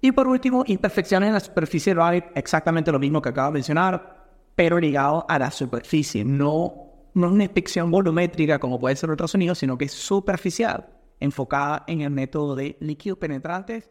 Y 0.00 0.10
por 0.10 0.26
último, 0.26 0.64
imperfecciones 0.66 1.28
en 1.28 1.34
la 1.34 1.40
superficie 1.40 1.94
del 1.94 2.24
exactamente 2.34 2.90
lo 2.90 2.98
mismo 2.98 3.22
que 3.22 3.28
acabo 3.28 3.50
de 3.50 3.54
mencionar, 3.54 4.26
pero 4.56 4.80
ligado 4.80 5.24
a 5.28 5.38
la 5.38 5.52
superficie, 5.52 6.24
no, 6.24 6.74
no 7.14 7.28
una 7.28 7.44
inspección 7.44 7.88
volumétrica 7.88 8.58
como 8.58 8.80
puede 8.80 8.96
ser 8.96 9.10
ultrasonido, 9.10 9.54
sino 9.54 9.78
que 9.78 9.84
es 9.84 9.92
superficial 9.92 10.88
enfocada 11.20 11.84
en 11.86 12.00
el 12.00 12.10
método 12.10 12.56
de 12.56 12.76
líquidos 12.80 13.18
penetrantes 13.18 13.90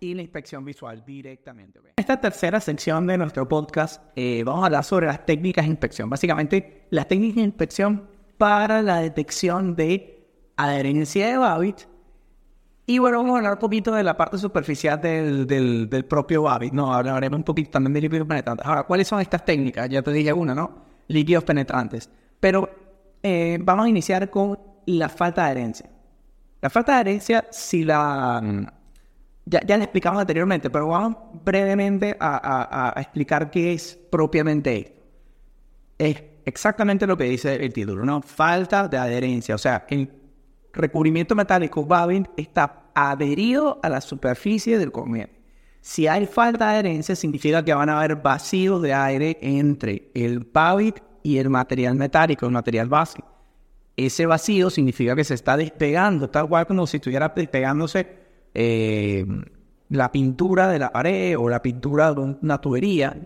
y 0.00 0.14
la 0.14 0.22
inspección 0.22 0.64
visual 0.64 1.02
directamente. 1.06 1.78
En 1.78 1.92
esta 1.96 2.20
tercera 2.20 2.60
sección 2.60 3.06
de 3.06 3.16
nuestro 3.16 3.48
podcast 3.48 4.02
eh, 4.14 4.42
vamos 4.44 4.62
a 4.62 4.66
hablar 4.66 4.84
sobre 4.84 5.06
las 5.06 5.24
técnicas 5.24 5.64
de 5.64 5.70
inspección. 5.70 6.10
Básicamente, 6.10 6.86
las 6.90 7.08
técnicas 7.08 7.36
de 7.36 7.42
inspección 7.42 8.08
para 8.36 8.82
la 8.82 9.00
detección 9.00 9.74
de 9.74 10.28
adherencia 10.56 11.28
de 11.28 11.36
Babbitt. 11.38 11.88
Y 12.88 12.98
bueno, 12.98 13.18
vamos 13.18 13.34
a 13.34 13.38
hablar 13.38 13.54
un 13.54 13.58
poquito 13.58 13.92
de 13.94 14.04
la 14.04 14.16
parte 14.16 14.38
superficial 14.38 15.00
del, 15.00 15.46
del, 15.46 16.04
propio 16.04 16.42
Babbitt. 16.42 16.72
No, 16.72 16.94
hablaremos 16.94 17.38
un 17.38 17.44
poquito 17.44 17.70
también 17.70 17.94
de 17.94 18.00
líquidos 18.02 18.28
penetrantes. 18.28 18.64
Ahora, 18.64 18.84
¿cuáles 18.84 19.08
son 19.08 19.20
estas 19.20 19.44
técnicas? 19.44 19.88
Ya 19.88 20.02
te 20.02 20.12
dije 20.12 20.32
una, 20.32 20.54
¿no? 20.54 20.84
Líquidos 21.08 21.42
penetrantes. 21.42 22.08
Pero 22.38 22.70
eh, 23.22 23.58
vamos 23.60 23.86
a 23.86 23.88
iniciar 23.88 24.30
con 24.30 24.58
la 24.86 25.08
falta 25.08 25.44
de 25.44 25.50
adherencia. 25.50 25.90
La 26.66 26.70
falta 26.70 26.96
de 26.96 27.00
herencia, 27.02 27.46
si 27.52 27.84
la... 27.84 28.40
Mm, 28.42 28.66
ya, 29.44 29.60
ya 29.64 29.78
la 29.78 29.84
explicamos 29.84 30.20
anteriormente, 30.20 30.68
pero 30.68 30.88
vamos 30.88 31.16
brevemente 31.44 32.16
a, 32.18 32.92
explicar 32.96 33.52
qué 33.52 33.74
es 33.74 33.96
propiamente 34.10 34.76
esto. 34.76 35.02
Es 35.96 36.24
exactamente 36.44 37.06
lo 37.06 37.16
que 37.16 37.22
dice 37.22 37.54
el 37.54 37.72
título, 37.72 38.04
¿no? 38.04 38.20
Falta 38.20 38.88
de 38.88 38.98
adherencia. 38.98 39.54
O 39.54 39.58
sea, 39.58 39.86
el 39.88 40.10
recubrimiento 40.72 41.36
metálico 41.36 41.86
Babin 41.86 42.26
está 42.36 42.90
adherido 42.96 43.78
a 43.80 43.88
la 43.88 44.00
superficie 44.00 44.76
del 44.76 44.90
corriente. 44.90 45.40
Si 45.80 46.08
hay 46.08 46.26
falta 46.26 46.66
de 46.66 46.78
adherencia, 46.78 47.14
significa 47.14 47.64
que 47.64 47.74
van 47.74 47.90
a 47.90 47.98
haber 48.00 48.16
vacíos 48.16 48.82
de 48.82 48.92
aire 48.92 49.38
entre 49.40 50.10
el 50.14 50.40
Babbitt 50.40 50.98
y 51.22 51.38
el 51.38 51.48
material 51.48 51.94
metálico, 51.94 52.44
el 52.44 52.50
material 52.50 52.88
básico 52.88 53.35
ese 53.96 54.26
vacío 54.26 54.70
significa 54.70 55.16
que 55.16 55.24
se 55.24 55.34
está 55.34 55.56
despegando, 55.56 56.28
tal 56.28 56.48
cual 56.48 56.66
como 56.66 56.86
si 56.86 56.98
estuviera 56.98 57.32
despegándose 57.34 58.06
eh, 58.54 59.26
la 59.88 60.12
pintura 60.12 60.68
de 60.68 60.78
la 60.78 60.92
pared 60.92 61.36
o 61.38 61.48
la 61.48 61.62
pintura 61.62 62.12
de 62.12 62.20
una 62.42 62.60
tubería. 62.60 63.16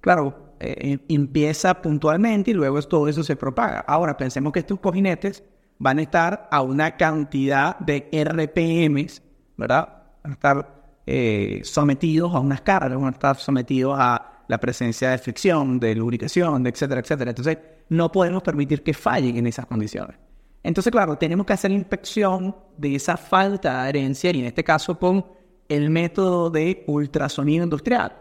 Claro, 0.00 0.54
eh, 0.60 0.98
empieza 1.08 1.82
puntualmente 1.82 2.52
y 2.52 2.54
luego 2.54 2.80
todo 2.82 3.08
eso 3.08 3.22
se 3.22 3.36
propaga. 3.36 3.80
Ahora, 3.80 4.16
pensemos 4.16 4.52
que 4.52 4.60
estos 4.60 4.80
cojinetes 4.80 5.42
van 5.78 5.98
a 5.98 6.02
estar 6.02 6.48
a 6.50 6.62
una 6.62 6.96
cantidad 6.96 7.78
de 7.80 8.08
RPMs, 8.12 9.22
¿verdad? 9.56 9.88
Van 10.22 10.32
a 10.32 10.34
estar 10.34 10.84
eh, 11.06 11.60
sometidos 11.64 12.34
a 12.34 12.40
unas 12.40 12.62
cargas, 12.62 12.94
van 12.96 13.08
a 13.08 13.10
estar 13.10 13.36
sometidos 13.36 13.96
a 13.98 14.44
la 14.48 14.58
presencia 14.58 15.10
de 15.10 15.18
fricción, 15.18 15.80
de 15.80 15.94
lubricación, 15.94 16.62
de 16.62 16.70
etcétera, 16.70 17.00
etcétera. 17.00 17.30
Entonces, 17.30 17.58
no 17.88 18.10
podemos 18.10 18.42
permitir 18.42 18.82
que 18.82 18.94
fallen 18.94 19.36
en 19.36 19.46
esas 19.46 19.66
condiciones. 19.66 20.16
Entonces, 20.62 20.90
claro, 20.90 21.16
tenemos 21.18 21.44
que 21.44 21.52
hacer 21.52 21.70
inspección 21.70 22.56
de 22.76 22.94
esa 22.94 23.16
falta 23.16 23.72
de 23.72 23.78
adherencia 23.80 24.30
y 24.30 24.40
en 24.40 24.46
este 24.46 24.64
caso 24.64 24.98
con 24.98 25.26
el 25.68 25.90
método 25.90 26.50
de 26.50 26.84
ultrasonido 26.86 27.64
industrial. 27.64 28.16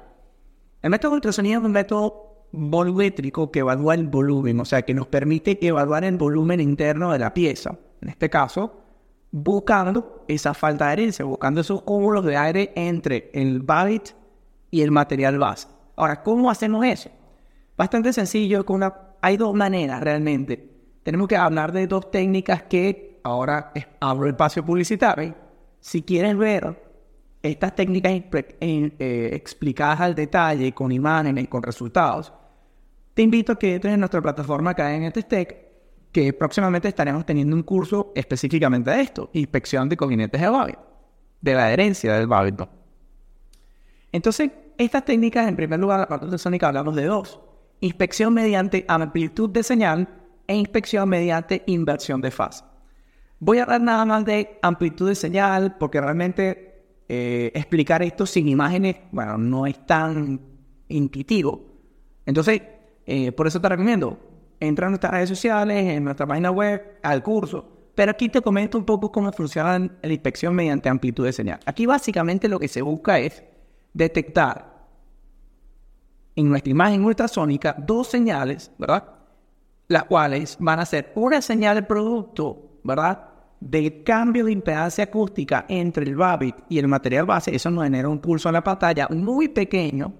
El 0.81 0.89
método 0.89 1.11
de 1.11 1.15
ultrasonido 1.15 1.59
es 1.59 1.65
un 1.65 1.71
método 1.71 2.47
volumétrico 2.51 3.49
que 3.49 3.59
evalúa 3.59 3.95
el 3.95 4.07
volumen, 4.07 4.59
o 4.59 4.65
sea, 4.65 4.81
que 4.81 4.93
nos 4.93 5.07
permite 5.07 5.57
evaluar 5.65 6.03
el 6.03 6.17
volumen 6.17 6.59
interno 6.59 7.11
de 7.11 7.19
la 7.19 7.33
pieza. 7.33 7.77
En 8.01 8.09
este 8.09 8.29
caso, 8.29 8.83
buscando 9.31 10.25
esa 10.27 10.53
falta 10.53 10.85
de 10.85 10.91
adherencia, 10.91 11.25
buscando 11.25 11.61
esos 11.61 11.81
cúmulos 11.81 12.25
de 12.25 12.37
aire 12.37 12.71
entre 12.75 13.31
el 13.33 13.61
Babbitt 13.61 14.09
y 14.69 14.81
el 14.81 14.91
material 14.91 15.39
base. 15.39 15.67
Ahora, 15.95 16.21
¿cómo 16.21 16.51
hacemos 16.51 16.85
eso? 16.85 17.09
Bastante 17.75 18.13
sencillo, 18.13 18.65
con 18.65 18.77
una 18.77 18.93
hay 19.23 19.37
dos 19.37 19.55
maneras 19.55 20.01
realmente. 20.01 20.69
Tenemos 21.01 21.29
que 21.29 21.37
hablar 21.37 21.71
de 21.71 21.87
dos 21.87 22.11
técnicas 22.11 22.63
que 22.63 23.21
ahora 23.23 23.71
abro 24.01 24.25
el 24.25 24.31
espacio 24.31 24.65
publicitario. 24.65 25.33
Si 25.79 26.01
quieres 26.01 26.37
ver 26.37 26.83
estas 27.41 27.73
técnicas 27.73 28.11
eh, 28.11 29.29
explicadas 29.31 30.01
al 30.01 30.13
detalle, 30.13 30.73
con 30.73 30.91
imágenes, 30.91 31.47
con 31.47 31.63
resultados, 31.63 32.33
te 33.13 33.21
invito 33.21 33.53
a 33.53 33.55
que 33.59 33.75
entres 33.75 33.93
en 33.93 34.01
nuestra 34.01 34.21
plataforma 34.21 34.71
acá 34.71 34.93
en 34.93 35.09
Tech, 35.13 35.55
que 36.11 36.33
próximamente 36.33 36.89
estaremos 36.89 37.25
teniendo 37.25 37.55
un 37.55 37.63
curso 37.63 38.11
específicamente 38.15 38.91
de 38.91 39.01
esto, 39.01 39.29
inspección 39.31 39.87
de 39.87 39.95
cojinetes 39.95 40.41
de 40.41 40.49
Babbitt, 40.49 40.79
de 41.39 41.53
la 41.53 41.67
adherencia 41.67 42.13
del 42.15 42.27
Babbitt. 42.27 42.61
Entonces, 44.11 44.51
estas 44.77 45.05
técnicas, 45.05 45.47
en 45.47 45.55
primer 45.55 45.79
lugar, 45.79 46.01
la 46.01 46.07
parte 46.09 46.25
ultrasónica 46.25 46.67
hablamos 46.67 46.93
de 46.97 47.05
dos 47.05 47.39
inspección 47.83 48.33
mediante 48.33 48.85
amplitud 48.87 49.49
de 49.49 49.61
señal 49.61 50.07
e 50.47 50.55
inspección 50.55 51.09
mediante 51.09 51.63
inversión 51.65 52.21
de 52.21 52.31
fase. 52.31 52.63
Voy 53.39 53.57
a 53.57 53.63
hablar 53.63 53.81
nada 53.81 54.05
más 54.05 54.23
de 54.23 54.57
amplitud 54.61 55.09
de 55.09 55.15
señal 55.15 55.75
porque 55.77 55.99
realmente 55.99 56.85
eh, 57.09 57.51
explicar 57.53 58.01
esto 58.01 58.25
sin 58.25 58.47
imágenes, 58.47 58.95
bueno, 59.11 59.37
no 59.37 59.67
es 59.67 59.85
tan 59.85 60.39
intuitivo. 60.87 61.61
Entonces, 62.25 62.61
eh, 63.05 63.33
por 63.33 63.47
eso 63.47 63.59
te 63.59 63.67
recomiendo, 63.67 64.17
entra 64.61 64.85
en 64.85 64.91
nuestras 64.91 65.11
redes 65.11 65.27
sociales, 65.27 65.85
en 65.85 66.05
nuestra 66.05 66.25
página 66.25 66.51
web, 66.51 66.99
al 67.03 67.21
curso. 67.21 67.89
Pero 67.95 68.11
aquí 68.11 68.29
te 68.29 68.41
comento 68.41 68.77
un 68.77 68.85
poco 68.85 69.11
cómo 69.11 69.29
funciona 69.33 69.91
la 70.01 70.13
inspección 70.13 70.55
mediante 70.55 70.87
amplitud 70.87 71.25
de 71.25 71.33
señal. 71.33 71.59
Aquí 71.65 71.85
básicamente 71.85 72.47
lo 72.47 72.59
que 72.59 72.69
se 72.69 72.81
busca 72.81 73.19
es 73.19 73.43
detectar 73.93 74.72
en 76.35 76.49
nuestra 76.49 76.71
imagen 76.71 77.03
ultrasónica 77.05 77.75
dos 77.77 78.07
señales, 78.07 78.71
¿verdad? 78.77 79.03
Las 79.87 80.05
cuales 80.05 80.57
van 80.59 80.79
a 80.79 80.85
ser 80.85 81.11
una 81.15 81.41
señal 81.41 81.85
producto, 81.85 82.79
¿verdad? 82.83 83.29
Del 83.59 84.03
cambio 84.03 84.45
de 84.45 84.51
impedancia 84.51 85.05
acústica 85.05 85.65
entre 85.69 86.05
el 86.05 86.15
Babbitt 86.15 86.55
y 86.69 86.79
el 86.79 86.87
material 86.87 87.25
base. 87.25 87.55
Eso 87.55 87.69
nos 87.69 87.83
genera 87.83 88.09
un 88.09 88.19
pulso 88.19 88.49
en 88.49 88.53
la 88.53 88.63
pantalla 88.63 89.07
muy 89.09 89.47
pequeño. 89.49 90.13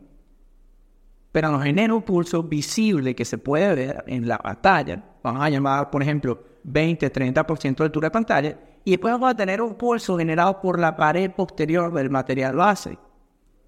pero 1.32 1.50
nos 1.50 1.64
genera 1.64 1.94
un 1.96 2.04
pulso 2.04 2.44
visible 2.44 3.16
que 3.16 3.26
se 3.26 3.40
puede 3.40 3.74
ver 3.74 4.04
en 4.08 4.28
la 4.28 4.38
pantalla. 4.38 5.04
Vamos 5.24 5.42
a 5.42 5.50
llamar, 5.50 5.90
por 5.90 6.04
ejemplo, 6.04 6.40
20, 6.64 7.12
30% 7.12 7.76
de 7.78 7.84
altura 7.86 8.08
de 8.08 8.12
pantalla. 8.12 8.60
Y 8.86 8.92
después 8.92 9.14
vamos 9.14 9.32
a 9.32 9.36
tener 9.36 9.60
un 9.62 9.74
pulso 9.74 10.16
generado 10.18 10.62
por 10.62 10.80
la 10.80 10.96
pared 10.96 11.32
posterior 11.32 11.92
del 11.92 12.12
material 12.12 12.56
base, 12.56 13.00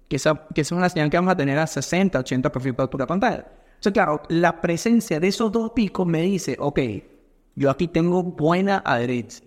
que, 0.08 0.16
es 0.16 0.72
una 0.72 0.88
señal 0.88 1.10
que 1.10 1.16
vamos 1.16 1.32
a 1.32 1.36
tener 1.36 1.58
a 1.58 1.66
60, 1.66 2.20
80% 2.20 2.76
de 2.76 2.82
altura 2.82 3.06
pantalla. 3.06 3.46
Entonces, 3.66 3.92
claro, 3.92 4.22
la 4.28 4.60
presencia 4.60 5.20
de 5.20 5.28
esos 5.28 5.52
dos 5.52 5.72
picos 5.72 6.06
me 6.06 6.22
dice, 6.22 6.56
ok, 6.58 6.80
yo 7.54 7.70
aquí 7.70 7.88
tengo 7.88 8.22
buena 8.22 8.82
adherencia. 8.84 9.46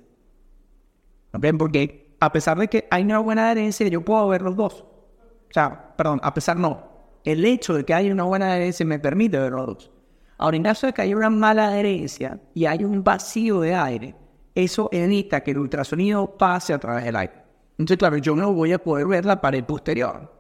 ¿Okay? 1.34 1.54
Porque 1.54 2.16
a 2.20 2.32
pesar 2.32 2.58
de 2.58 2.68
que 2.68 2.88
hay 2.92 3.04
una 3.04 3.20
buena 3.20 3.46
adherencia, 3.46 3.88
yo 3.88 4.04
puedo 4.04 4.28
ver 4.28 4.42
los 4.42 4.56
dos. 4.56 4.82
O 4.84 5.54
sea, 5.54 5.96
perdón, 5.96 6.20
a 6.24 6.34
pesar 6.34 6.58
no. 6.58 6.88
El 7.24 7.46
hecho 7.46 7.74
de 7.74 7.86
que 7.86 7.94
haya 7.94 8.12
una 8.12 8.24
buena 8.24 8.52
adherencia 8.52 8.86
me 8.86 9.00
permite 9.00 9.40
ver 9.40 9.52
los 9.52 9.66
dos. 9.66 9.92
Ahora, 10.38 10.58
en 10.58 10.64
caso 10.64 10.88
de 10.88 10.94
que 10.94 11.02
haya 11.02 11.16
una 11.16 11.30
mala 11.30 11.68
adherencia 11.68 12.40
y 12.54 12.66
hay 12.66 12.84
un 12.84 13.04
vacío 13.04 13.62
de 13.62 13.76
aire, 13.76 14.16
eso 14.56 14.90
evita 14.92 15.42
que 15.42 15.52
el 15.52 15.60
ultrasonido 15.60 16.38
pase 16.38 16.74
a 16.74 16.80
través 16.80 17.04
del 17.04 17.16
aire. 17.16 17.34
Entonces, 17.78 17.98
claro, 17.98 18.18
yo 18.18 18.36
no 18.36 18.54
voy 18.54 18.74
a 18.74 18.80
poder 18.80 19.08
ver 19.08 19.26
la 19.26 19.40
pared 19.40 19.64
posterior. 19.64 20.39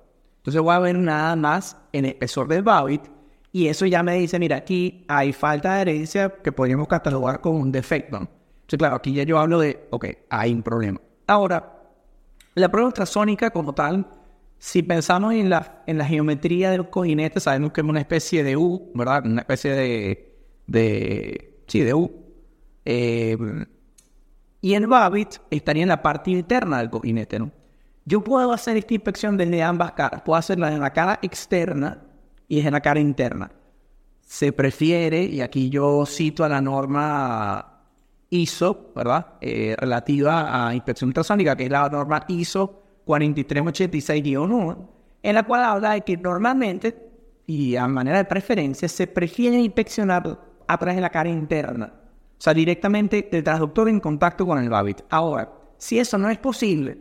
Entonces 0.49 0.63
voy 0.63 0.73
a 0.73 0.79
ver 0.79 0.97
nada 0.97 1.35
más 1.35 1.77
en 1.93 2.05
el 2.05 2.11
espesor 2.11 2.47
del 2.47 2.63
Babbitt 2.63 3.03
y 3.51 3.67
eso 3.67 3.85
ya 3.85 4.01
me 4.01 4.15
dice, 4.15 4.39
mira, 4.39 4.55
aquí 4.55 5.05
hay 5.07 5.31
falta 5.31 5.69
de 5.69 5.75
adherencia 5.75 6.29
que 6.43 6.51
podríamos 6.51 6.87
catalogar 6.87 7.39
como 7.39 7.59
un 7.59 7.71
defecto. 7.71 8.17
Entonces, 8.17 8.79
claro, 8.79 8.95
aquí 8.95 9.13
ya 9.13 9.21
yo 9.21 9.37
hablo 9.37 9.59
de, 9.59 9.87
ok, 9.91 10.05
hay 10.27 10.51
un 10.51 10.63
problema. 10.63 10.99
Ahora, 11.27 11.83
la 12.55 12.67
prueba 12.71 12.87
ultrasónica 12.87 13.51
como 13.51 13.73
tal 13.75 14.07
si 14.57 14.81
pensamos 14.81 15.35
en 15.35 15.51
la, 15.51 15.83
en 15.85 15.99
la 15.99 16.05
geometría 16.05 16.71
del 16.71 16.89
cojinete, 16.89 17.39
sabemos 17.39 17.71
que 17.71 17.81
es 17.81 17.87
una 17.87 17.99
especie 17.99 18.43
de 18.43 18.57
U, 18.57 18.91
¿verdad? 18.95 19.27
Una 19.27 19.41
especie 19.41 19.71
de, 19.71 20.35
de 20.65 21.61
sí, 21.67 21.81
de 21.81 21.93
U. 21.93 22.11
Eh, 22.85 23.37
y 24.61 24.73
el 24.73 24.87
Babbitt 24.87 25.41
estaría 25.51 25.83
en 25.83 25.89
la 25.89 26.01
parte 26.01 26.31
interna 26.31 26.79
del 26.79 26.89
cojinete, 26.89 27.37
¿no? 27.37 27.58
Yo 28.09 28.23
puedo 28.23 28.51
hacer 28.51 28.75
esta 28.75 28.95
inspección 28.95 29.37
desde 29.37 29.61
ambas 29.61 29.91
caras. 29.91 30.23
Puedo 30.23 30.39
hacerla 30.39 30.73
en 30.73 30.79
la 30.79 30.91
cara 30.91 31.19
externa 31.21 32.01
y 32.47 32.59
en 32.59 32.73
la 32.73 32.81
cara 32.81 32.99
interna. 32.99 33.51
Se 34.21 34.51
prefiere, 34.51 35.23
y 35.25 35.41
aquí 35.41 35.69
yo 35.69 36.03
cito 36.07 36.43
a 36.43 36.49
la 36.49 36.59
norma 36.59 37.83
ISO, 38.31 38.93
¿verdad? 38.95 39.33
Eh, 39.41 39.75
relativa 39.77 40.67
a 40.67 40.73
inspección 40.73 41.09
ultrasónica, 41.09 41.55
que 41.55 41.65
es 41.65 41.69
la 41.69 41.87
norma 41.87 42.25
ISO 42.27 42.81
4386-1, 43.05 44.77
en 45.21 45.35
la 45.35 45.43
cual 45.43 45.63
habla 45.63 45.91
de 45.91 46.01
que 46.01 46.17
normalmente, 46.17 47.11
y 47.45 47.75
a 47.75 47.87
manera 47.87 48.17
de 48.17 48.25
preferencia, 48.25 48.89
se 48.89 49.05
prefiere 49.05 49.57
inspeccionar 49.57 50.39
a 50.67 50.77
través 50.79 50.95
de 50.95 51.01
la 51.01 51.11
cara 51.11 51.29
interna. 51.29 51.93
O 51.93 52.41
sea, 52.41 52.55
directamente 52.55 53.29
del 53.31 53.43
transductor 53.43 53.87
en 53.87 53.99
contacto 53.99 54.47
con 54.47 54.57
el 54.57 54.69
Babbitt. 54.69 55.03
Ahora, 55.11 55.53
si 55.77 55.99
eso 55.99 56.17
no 56.17 56.27
es 56.27 56.39
posible 56.39 56.97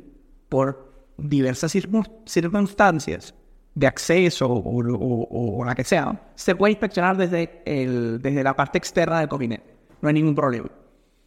por 0.50 0.87
diversas 1.18 1.72
circunstancias 1.72 3.34
de 3.74 3.86
acceso 3.86 4.48
o, 4.50 5.64
la 5.64 5.74
que 5.74 5.84
sea, 5.84 6.30
se 6.34 6.54
puede 6.56 6.72
inspeccionar 6.72 7.16
desde, 7.16 7.62
el, 7.64 8.20
desde 8.20 8.42
la 8.42 8.54
parte 8.54 8.78
externa 8.78 9.20
del 9.20 9.28
gabinete. 9.28 9.74
No 10.00 10.08
hay 10.08 10.14
ningún 10.14 10.34
problema. 10.34 10.68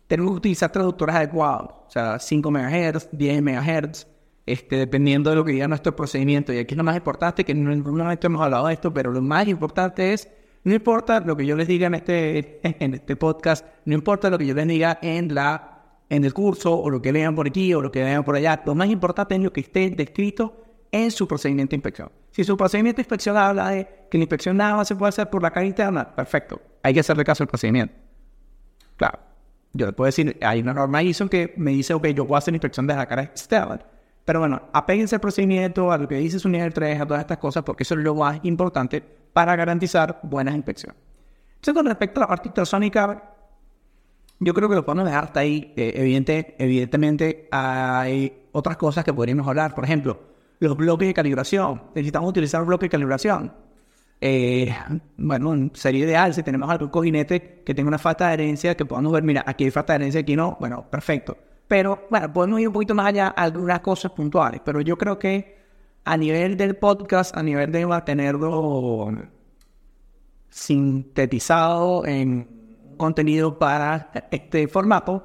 Tenemos 0.07 0.33
que 0.33 0.37
utilizar 0.37 0.71
traductores 0.71 1.15
adecuados, 1.15 1.69
o 1.87 1.89
sea, 1.89 2.19
5 2.19 2.51
MHz, 2.51 3.09
10 3.13 3.41
MHz, 3.41 4.07
este, 4.45 4.75
dependiendo 4.75 5.29
de 5.29 5.37
lo 5.37 5.45
que 5.45 5.53
diga 5.53 5.67
nuestro 5.69 5.95
procedimiento. 5.95 6.51
Y 6.51 6.57
aquí 6.57 6.73
es 6.73 6.77
lo 6.77 6.83
más 6.83 6.97
importante, 6.97 7.45
que 7.45 7.53
no, 7.53 7.71
hemos 7.71 8.41
hablado 8.41 8.67
de 8.67 8.73
esto, 8.73 8.93
pero 8.93 9.11
lo 9.11 9.21
más 9.21 9.47
importante 9.47 10.11
es, 10.11 10.27
no 10.65 10.73
importa 10.73 11.21
lo 11.21 11.37
que 11.37 11.45
yo 11.45 11.55
les 11.55 11.67
diga 11.67 11.87
en 11.87 11.95
este, 11.95 12.59
en 12.63 12.93
este 12.93 13.15
podcast, 13.15 13.65
no 13.85 13.93
importa 13.93 14.29
lo 14.29 14.37
que 14.37 14.45
yo 14.45 14.53
les 14.53 14.67
diga 14.67 14.99
en, 15.01 15.33
la, 15.33 15.70
en 16.11 16.23
el 16.25 16.33
curso, 16.33 16.77
o 16.77 16.89
lo 16.89 17.01
que 17.01 17.11
lean 17.11 17.33
por 17.33 17.47
aquí, 17.47 17.73
o 17.73 17.81
lo 17.81 17.91
que 17.91 18.03
lean 18.03 18.23
por 18.23 18.35
allá, 18.35 18.61
lo 18.65 18.75
más 18.75 18.89
importante 18.89 19.33
es 19.33 19.41
lo 19.41 19.51
que 19.51 19.61
esté 19.61 19.89
descrito 19.89 20.61
en 20.91 21.09
su 21.09 21.27
procedimiento 21.27 21.71
de 21.71 21.77
inspección. 21.77 22.11
Si 22.31 22.43
su 22.43 22.55
procedimiento 22.55 22.97
de 22.97 23.03
inspección 23.03 23.37
habla 23.37 23.69
de 23.69 23.87
que 24.09 24.17
la 24.17 24.23
inspección 24.23 24.57
nada 24.57 24.75
más 24.75 24.87
se 24.87 24.95
puede 24.95 25.09
hacer 25.09 25.29
por 25.29 25.41
la 25.41 25.51
cara 25.51 25.65
interna, 25.65 26.15
perfecto, 26.15 26.61
hay 26.83 26.93
que 26.93 26.99
hacerle 26.99 27.23
caso 27.23 27.43
al 27.43 27.47
procedimiento. 27.47 27.95
Claro, 28.97 29.19
yo 29.73 29.85
le 29.87 29.93
puedo 29.93 30.05
decir, 30.05 30.37
hay 30.41 30.59
una 30.59 30.73
norma 30.73 31.01
ISO 31.01 31.29
que 31.29 31.53
me 31.57 31.71
dice, 31.71 31.93
ok, 31.93 32.07
yo 32.07 32.27
puedo 32.27 32.37
hacer 32.37 32.51
la 32.51 32.57
inspección 32.57 32.85
de 32.85 32.95
la 32.95 33.05
cara 33.05 33.23
externa 33.23 33.79
pero 34.25 34.39
bueno, 34.39 34.61
apéguense 34.71 35.15
al 35.15 35.21
procedimiento, 35.21 35.91
a 35.91 35.97
lo 35.97 36.07
que 36.07 36.15
dice 36.15 36.39
su 36.39 36.47
nivel 36.47 36.73
3, 36.73 37.01
a 37.01 37.05
todas 37.05 37.21
estas 37.21 37.37
cosas, 37.37 37.63
porque 37.63 37.83
eso 37.83 37.95
es 37.95 38.01
lo 38.01 38.15
más 38.15 38.39
importante 38.43 39.01
para 39.01 39.55
garantizar 39.55 40.19
buenas 40.23 40.55
inspecciones. 40.55 40.97
Entonces, 41.55 41.73
con 41.73 41.85
respecto 41.85 42.19
a 42.19 42.23
la 42.23 42.27
parte 42.27 42.49
ultrasónica, 42.49 43.33
yo 44.41 44.55
creo 44.55 44.67
que 44.67 44.75
lo 44.75 44.83
podemos 44.83 45.05
dejar 45.05 45.25
hasta 45.25 45.39
ahí. 45.41 45.71
Eh, 45.77 45.93
evidente, 45.95 46.55
evidentemente, 46.57 47.47
hay 47.51 48.47
otras 48.51 48.75
cosas 48.75 49.05
que 49.05 49.13
podríamos 49.13 49.47
hablar. 49.47 49.75
Por 49.75 49.83
ejemplo, 49.83 50.19
los 50.59 50.75
bloques 50.75 51.07
de 51.07 51.13
calibración. 51.13 51.83
Necesitamos 51.93 52.29
utilizar 52.31 52.65
bloques 52.65 52.87
de 52.87 52.89
calibración. 52.89 53.53
Eh, 54.19 54.75
bueno, 55.17 55.69
sería 55.73 56.05
ideal 56.05 56.33
si 56.33 56.41
tenemos 56.41 56.69
algún 56.71 56.89
cojinete 56.89 57.61
que 57.63 57.75
tenga 57.75 57.87
una 57.87 57.99
falta 57.99 58.27
de 58.27 58.33
adherencia, 58.33 58.75
que 58.75 58.83
podamos 58.85 59.11
ver, 59.11 59.23
mira, 59.23 59.43
aquí 59.45 59.65
hay 59.65 59.71
falta 59.71 59.93
de 59.93 59.97
adherencia, 59.97 60.21
aquí 60.21 60.35
no. 60.35 60.57
Bueno, 60.59 60.85
perfecto. 60.89 61.37
Pero 61.67 62.07
bueno, 62.09 62.33
podemos 62.33 62.59
ir 62.59 62.67
un 62.67 62.73
poquito 62.73 62.95
más 62.95 63.07
allá 63.07 63.27
a 63.27 63.43
algunas 63.43 63.79
cosas 63.81 64.11
puntuales, 64.11 64.61
pero 64.65 64.81
yo 64.81 64.97
creo 64.97 65.19
que 65.19 65.55
a 66.03 66.17
nivel 66.17 66.57
del 66.57 66.75
podcast, 66.77 67.37
a 67.37 67.43
nivel 67.43 67.71
de 67.71 67.87
tenerlo 68.03 69.11
sintetizado 70.49 72.05
en 72.07 72.60
contenido 73.01 73.57
para 73.59 74.11
este 74.31 74.67
formato, 74.67 75.23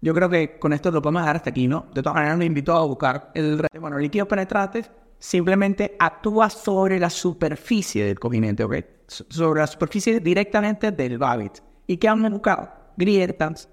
yo 0.00 0.14
creo 0.14 0.28
que 0.28 0.58
con 0.58 0.72
esto 0.72 0.90
lo 0.90 1.02
podemos 1.02 1.22
dejar 1.22 1.36
hasta 1.36 1.50
aquí, 1.50 1.68
¿no? 1.68 1.86
De 1.94 2.02
todas 2.02 2.14
maneras, 2.14 2.38
me 2.38 2.44
invito 2.44 2.72
a 2.74 2.84
buscar 2.84 3.30
el 3.34 3.64
bueno, 3.80 3.98
líquido 3.98 4.26
penetrante 4.26 4.84
simplemente 5.18 5.96
actúa 5.98 6.48
sobre 6.50 6.98
la 6.98 7.10
superficie 7.10 8.04
del 8.04 8.18
cojinete, 8.18 8.64
¿ok? 8.64 8.74
Sobre 9.06 9.60
la 9.60 9.66
superficie 9.66 10.20
directamente 10.20 10.92
del 10.92 11.18
Babbitt. 11.18 11.58
¿Y 11.86 11.96
qué 11.96 12.08
han 12.08 12.22
buscado? 12.30 12.68
Grietas, 12.96 13.68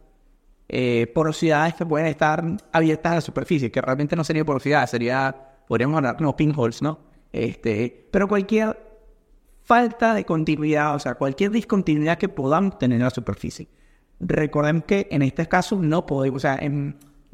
eh, 0.68 1.12
porosidades 1.14 1.76
que 1.76 1.86
pueden 1.86 2.08
estar 2.08 2.44
abiertas 2.72 3.12
a 3.12 3.16
la 3.16 3.22
superficie, 3.22 3.72
que 3.72 3.82
realmente 3.82 4.16
no 4.16 4.24
sería 4.24 4.46
porosidad, 4.46 4.88
sería, 4.88 5.36
podríamos 5.68 5.98
hablar 5.98 6.18
como 6.18 6.36
pinholes, 6.36 6.82
¿no? 6.82 7.00
Este, 7.32 8.08
pero 8.12 8.28
cualquier 8.28 8.85
falta 9.66 10.14
de 10.14 10.26
continuidad, 10.26 10.96
o 10.96 11.00
sea, 11.00 11.16
cualquier 11.16 11.52
discontinuidad 11.52 12.18
que 12.18 12.30
podamos 12.30 12.78
tener 12.78 12.98
en 12.98 13.04
la 13.04 13.10
superficie. 13.10 13.68
Recordemos 14.20 14.86
que 14.86 15.08
en 15.12 15.22
este 15.22 15.48
caso 15.48 15.78
no 15.82 16.06
podemos, 16.06 16.38
o 16.38 16.40
sea, 16.40 16.60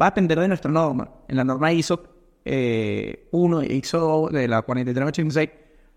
va 0.02 0.08
a 0.08 0.10
depender 0.10 0.39
de 0.39 0.48
nuestra 0.48 0.72
norma. 0.72 1.10
En 1.28 1.36
la 1.36 1.44
norma 1.44 1.72
ISO 1.72 2.04
eh, 2.44 3.28
1, 3.32 3.63
ISO 3.63 4.30
de 4.32 4.48
la 4.48 4.62
4386, 4.63 5.50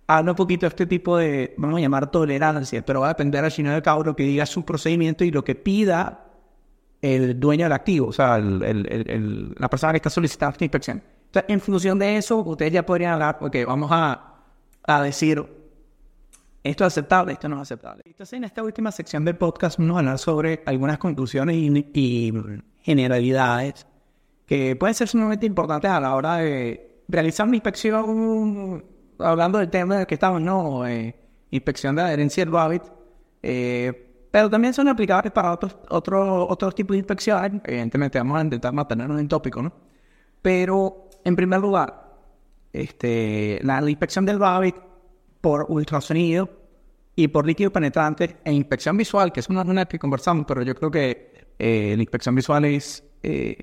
habla 0.07 0.33
un 0.33 0.37
poquito 0.37 0.66
de 0.66 0.68
este 0.68 0.87
tipo 0.87 1.16
de, 1.16 1.55
vamos 1.57 1.79
a 1.79 1.81
llamar 1.81 2.11
tolerancia, 2.11 2.85
pero 2.85 3.01
va 3.01 3.07
a 3.07 3.11
depender 3.11 3.44
al 3.44 3.51
final 3.51 3.73
del 3.75 3.83
cabo 3.83 4.05
lo 4.05 4.16
que 4.16 4.25
diga 4.25 4.44
su 4.44 4.64
procedimiento 4.64 5.25
y 5.25 5.31
lo 5.31 5.42
que 5.42 5.55
pida 5.55 6.25
el 7.01 7.38
dueño 7.38 7.66
del 7.66 7.73
activo, 7.73 8.09
o 8.09 8.12
sea, 8.12 8.38
la 8.38 9.68
persona 9.68 9.92
que 9.92 9.99
está 9.99 10.11
solicitando 10.11 10.53
esta 10.53 10.64
inspección. 10.64 11.03
Entonces, 11.27 11.44
en 11.53 11.61
función 11.61 11.99
de 11.99 12.16
eso, 12.16 12.38
ustedes 12.38 12.73
ya 12.73 12.87
podrían 12.87 13.14
hablar, 13.14 13.38
porque 13.38 13.64
vamos 13.64 13.90
a, 13.92 14.40
decir, 15.03 15.44
esto 16.64 16.85
es 16.85 16.92
aceptable, 16.94 17.35
esto 17.35 17.48
no 17.48 17.57
es 17.57 17.62
aceptable. 17.62 18.03
Entonces, 18.07 18.33
en 18.33 18.44
esta 18.44 18.62
última 18.62 18.90
sección 18.90 19.24
del 19.24 19.37
podcast 19.37 19.79
vamos 19.79 19.96
a 19.96 19.98
hablar 20.00 20.18
sobre 20.18 20.62
algunas 20.66 20.98
conclusiones 20.98 21.57
y, 21.57 22.33
generalidades 22.81 23.87
que 24.46 24.74
pueden 24.77 24.94
ser 24.94 25.09
sumamente 25.09 25.46
importantes 25.46 25.90
a 25.90 26.00
la 26.00 26.14
hora 26.14 26.37
de 26.37 27.03
realizar 27.09 27.46
una 27.46 27.57
inspección, 27.57 28.85
hablando 29.18 29.59
del 29.59 29.70
tema 29.70 29.98
del 29.98 30.07
que 30.07 30.14
estamos, 30.14 30.40
¿no? 30.40 30.87
Eh, 30.87 31.14
inspección 31.50 31.96
de 31.96 32.03
adherencia 32.03 32.44
del 32.44 32.57
hábito. 32.57 32.92
Eh, 33.42 34.11
pero 34.31 34.50
también 34.50 34.74
son 34.74 34.88
aplicables 34.88 35.33
para 35.33 35.53
otros, 35.53 35.77
otros 35.90 36.46
otros 36.48 36.74
tipos 36.74 36.94
de 36.94 36.98
inspecciones. 36.98 37.61
Evidentemente 37.64 38.18
vamos 38.18 38.38
a 38.38 38.42
intentar 38.42 38.72
mantenernos 38.72 39.20
en 39.20 39.29
tópico, 39.29 39.62
¿no? 39.62 39.72
Pero, 40.42 41.09
en 41.24 41.37
primer 41.37 41.61
lugar, 41.61 42.05
este, 42.72 43.61
la, 43.62 43.88
inspección 43.88 44.27
del 44.27 44.38
Babbitt 44.38 44.74
por 45.44 45.66
ultrasonido 45.68 46.48
y 47.14 47.28
por 47.28 47.46
líquido 47.46 47.70
penetrante 47.70 48.38
e 48.42 48.50
inspección 48.50 48.96
visual, 48.96 49.30
que 49.30 49.40
es 49.40 49.48
una 49.50 49.62
zona 49.62 49.85
que 49.85 49.98
conversamos, 49.98 50.46
pero 50.48 50.62
yo 50.62 50.74
creo 50.74 50.90
que 50.90 51.50
eh, 51.59 51.92
la 51.94 52.02
inspección 52.02 52.35
visual 52.35 52.64
es 52.64 53.04
eh, 53.22 53.59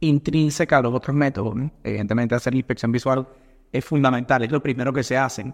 intrínseca 0.00 0.76
a 0.76 0.82
los 0.82 0.92
otros 0.92 1.16
métodos. 1.16 1.54
Evidentemente, 1.82 2.34
hacer 2.34 2.54
inspección 2.54 2.92
visual 2.92 3.26
es 3.72 3.82
fundamental, 3.82 4.44
es 4.44 4.52
lo 4.52 4.62
primero 4.62 4.92
que 4.92 5.02
se 5.02 5.16
hace. 5.16 5.50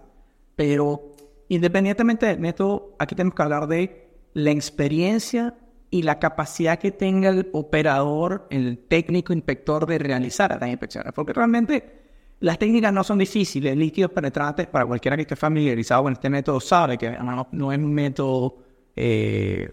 Pero, 0.56 1.12
independientemente 1.48 2.26
del 2.26 2.40
método, 2.40 2.96
aquí 2.98 3.14
tenemos 3.14 3.36
que 3.36 3.42
hablar 3.42 3.68
de 3.68 4.08
la 4.34 4.50
experiencia 4.50 5.54
y 5.88 6.02
la 6.02 6.18
capacidad 6.18 6.80
que 6.80 6.90
tenga 6.90 7.28
el 7.28 7.48
operador, 7.52 8.48
el 8.50 8.76
técnico 8.88 9.32
inspector 9.32 9.86
de 9.86 10.00
realizar 10.00 10.58
las 10.60 10.68
inspecciones. 10.68 11.12
Porque 11.12 11.32
realmente 11.32 11.99
Las 12.40 12.58
técnicas 12.58 12.92
no 12.92 13.04
son 13.04 13.18
difíciles, 13.18 13.76
líquidos 13.76 14.12
penetrantes, 14.12 14.66
para 14.66 14.86
cualquiera 14.86 15.14
que 15.14 15.22
esté 15.22 15.36
familiarizado 15.36 16.04
con 16.04 16.14
este 16.14 16.30
método 16.30 16.58
sabe 16.58 16.96
que 16.96 17.10
no, 17.10 17.48
no 17.52 17.72
es 17.72 17.78
un 17.78 17.92
método 17.92 18.56
eh, 18.96 19.70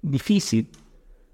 difícil. 0.00 0.70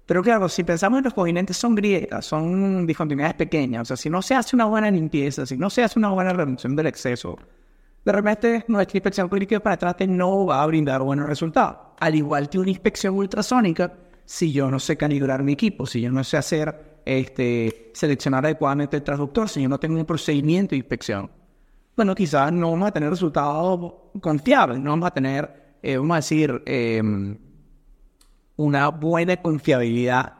Pero 0.07 0.23
claro, 0.23 0.49
si 0.49 0.63
pensamos 0.63 0.97
en 0.97 1.03
los 1.05 1.13
cojinentes 1.13 1.55
son 1.55 1.75
grietas, 1.75 2.25
son 2.25 2.85
discontinuidades 2.87 3.35
pequeñas, 3.35 3.83
o 3.83 3.85
sea, 3.85 3.97
si 3.97 4.09
no 4.09 4.23
se 4.23 4.33
hace 4.33 4.55
una 4.55 4.65
buena 4.65 4.89
limpieza, 4.89 5.45
si 5.45 5.55
no 5.55 5.69
se 5.69 5.83
hace 5.83 5.99
una 5.99 6.09
buena 6.09 6.33
reducción 6.33 6.75
del 6.75 6.87
exceso, 6.87 7.37
de 8.03 8.11
repente 8.11 8.65
nuestra 8.67 8.97
inspección 8.97 9.29
por 9.29 9.39
líquidos 9.39 9.61
penetrantes 9.61 10.09
no 10.09 10.47
va 10.47 10.63
a 10.63 10.65
brindar 10.65 11.03
buenos 11.03 11.29
resultados. 11.29 11.77
Al 11.99 12.15
igual 12.15 12.49
que 12.49 12.57
una 12.57 12.71
inspección 12.71 13.15
ultrasónica, 13.15 13.93
si 14.25 14.51
yo 14.51 14.71
no 14.71 14.79
sé 14.79 14.97
calibrar 14.97 15.43
mi 15.43 15.53
equipo, 15.53 15.85
si 15.85 16.01
yo 16.01 16.11
no 16.11 16.23
sé 16.23 16.37
hacer 16.37 16.90
este, 17.05 17.91
seleccionar 17.93 18.45
adecuadamente 18.45 18.97
el 18.97 19.03
transductor 19.03 19.49
si 19.49 19.61
yo 19.61 19.69
no 19.69 19.79
tengo 19.79 19.97
un 19.97 20.05
procedimiento 20.05 20.71
de 20.71 20.77
inspección. 20.77 21.29
Bueno, 21.95 22.15
quizás 22.15 22.51
no 22.51 22.71
vamos 22.71 22.87
a 22.87 22.91
tener 22.91 23.09
resultados 23.09 23.93
confiables, 24.21 24.79
no 24.79 24.91
vamos 24.91 25.07
a 25.07 25.11
tener, 25.11 25.77
eh, 25.81 25.97
vamos 25.97 26.13
a 26.13 26.15
decir, 26.17 26.63
em, 26.65 27.37
una 28.55 28.89
buena 28.89 29.37
confiabilidad 29.37 30.33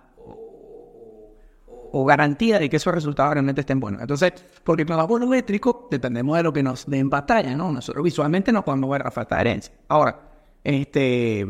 o 1.93 2.05
garantía 2.05 2.57
de 2.57 2.69
que 2.69 2.77
esos 2.77 2.93
resultados 2.93 3.33
realmente 3.33 3.61
estén 3.61 3.79
buenos. 3.79 4.01
Entonces, 4.01 4.33
porque 4.63 4.85
con 4.85 4.95
los 4.95 5.07
volumétricos 5.07 5.89
dependemos 5.91 6.37
de 6.37 6.43
lo 6.43 6.53
que 6.53 6.63
nos 6.63 6.85
den 6.85 7.09
batalla, 7.09 7.53
¿no? 7.55 7.71
Nosotros 7.71 8.03
visualmente 8.03 8.51
no 8.51 8.63
podemos 8.63 8.89
ver 8.89 9.03
la 9.03 9.11
falta 9.11 9.35
de 9.35 9.41
herencia. 9.41 9.73
Ahora, 9.89 10.19
este, 10.63 11.45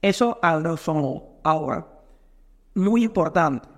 eso 0.00 0.38
algo 0.40 0.76
son 0.78 1.22
ahora 1.42 1.86
muy 2.74 3.04
importante 3.04 3.68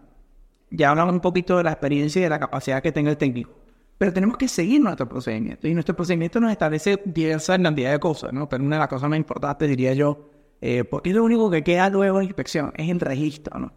ya 0.77 0.91
hablamos 0.91 1.15
un 1.15 1.21
poquito 1.21 1.57
de 1.57 1.65
la 1.65 1.73
experiencia 1.73 2.21
y 2.21 2.23
de 2.25 2.31
la 2.31 2.39
capacidad 2.39 2.83
que 2.83 2.93
tenga 2.93 3.11
el 3.11 3.17
técnico. 3.17 3.51
Pero 3.99 4.13
tenemos 4.13 4.37
que 4.37 4.47
seguir 4.47 4.81
nuestro 4.81 5.09
procedimiento. 5.09 5.67
Y 5.67 5.75
nuestro 5.75 5.97
procedimiento 5.97 6.39
nos 6.39 6.53
establece 6.53 7.01
diversas 7.05 7.59
cantidades 7.59 7.97
de 7.97 8.01
cosas, 8.01 8.33
¿no? 8.33 8.49
Pero 8.49 8.63
una 8.63 8.77
de 8.77 8.81
las 8.81 8.89
cosas 8.89 9.09
más 9.09 9.19
importantes, 9.19 9.69
diría 9.69 9.95
yo, 9.95 10.29
eh, 10.61 10.85
porque 10.85 11.11
es 11.11 11.17
lo 11.17 11.25
único 11.25 11.51
que 11.51 11.65
queda 11.65 11.89
luego 11.89 12.19
la 12.19 12.25
inspección, 12.25 12.73
es 12.77 12.91
el 12.91 13.01
registro. 13.01 13.73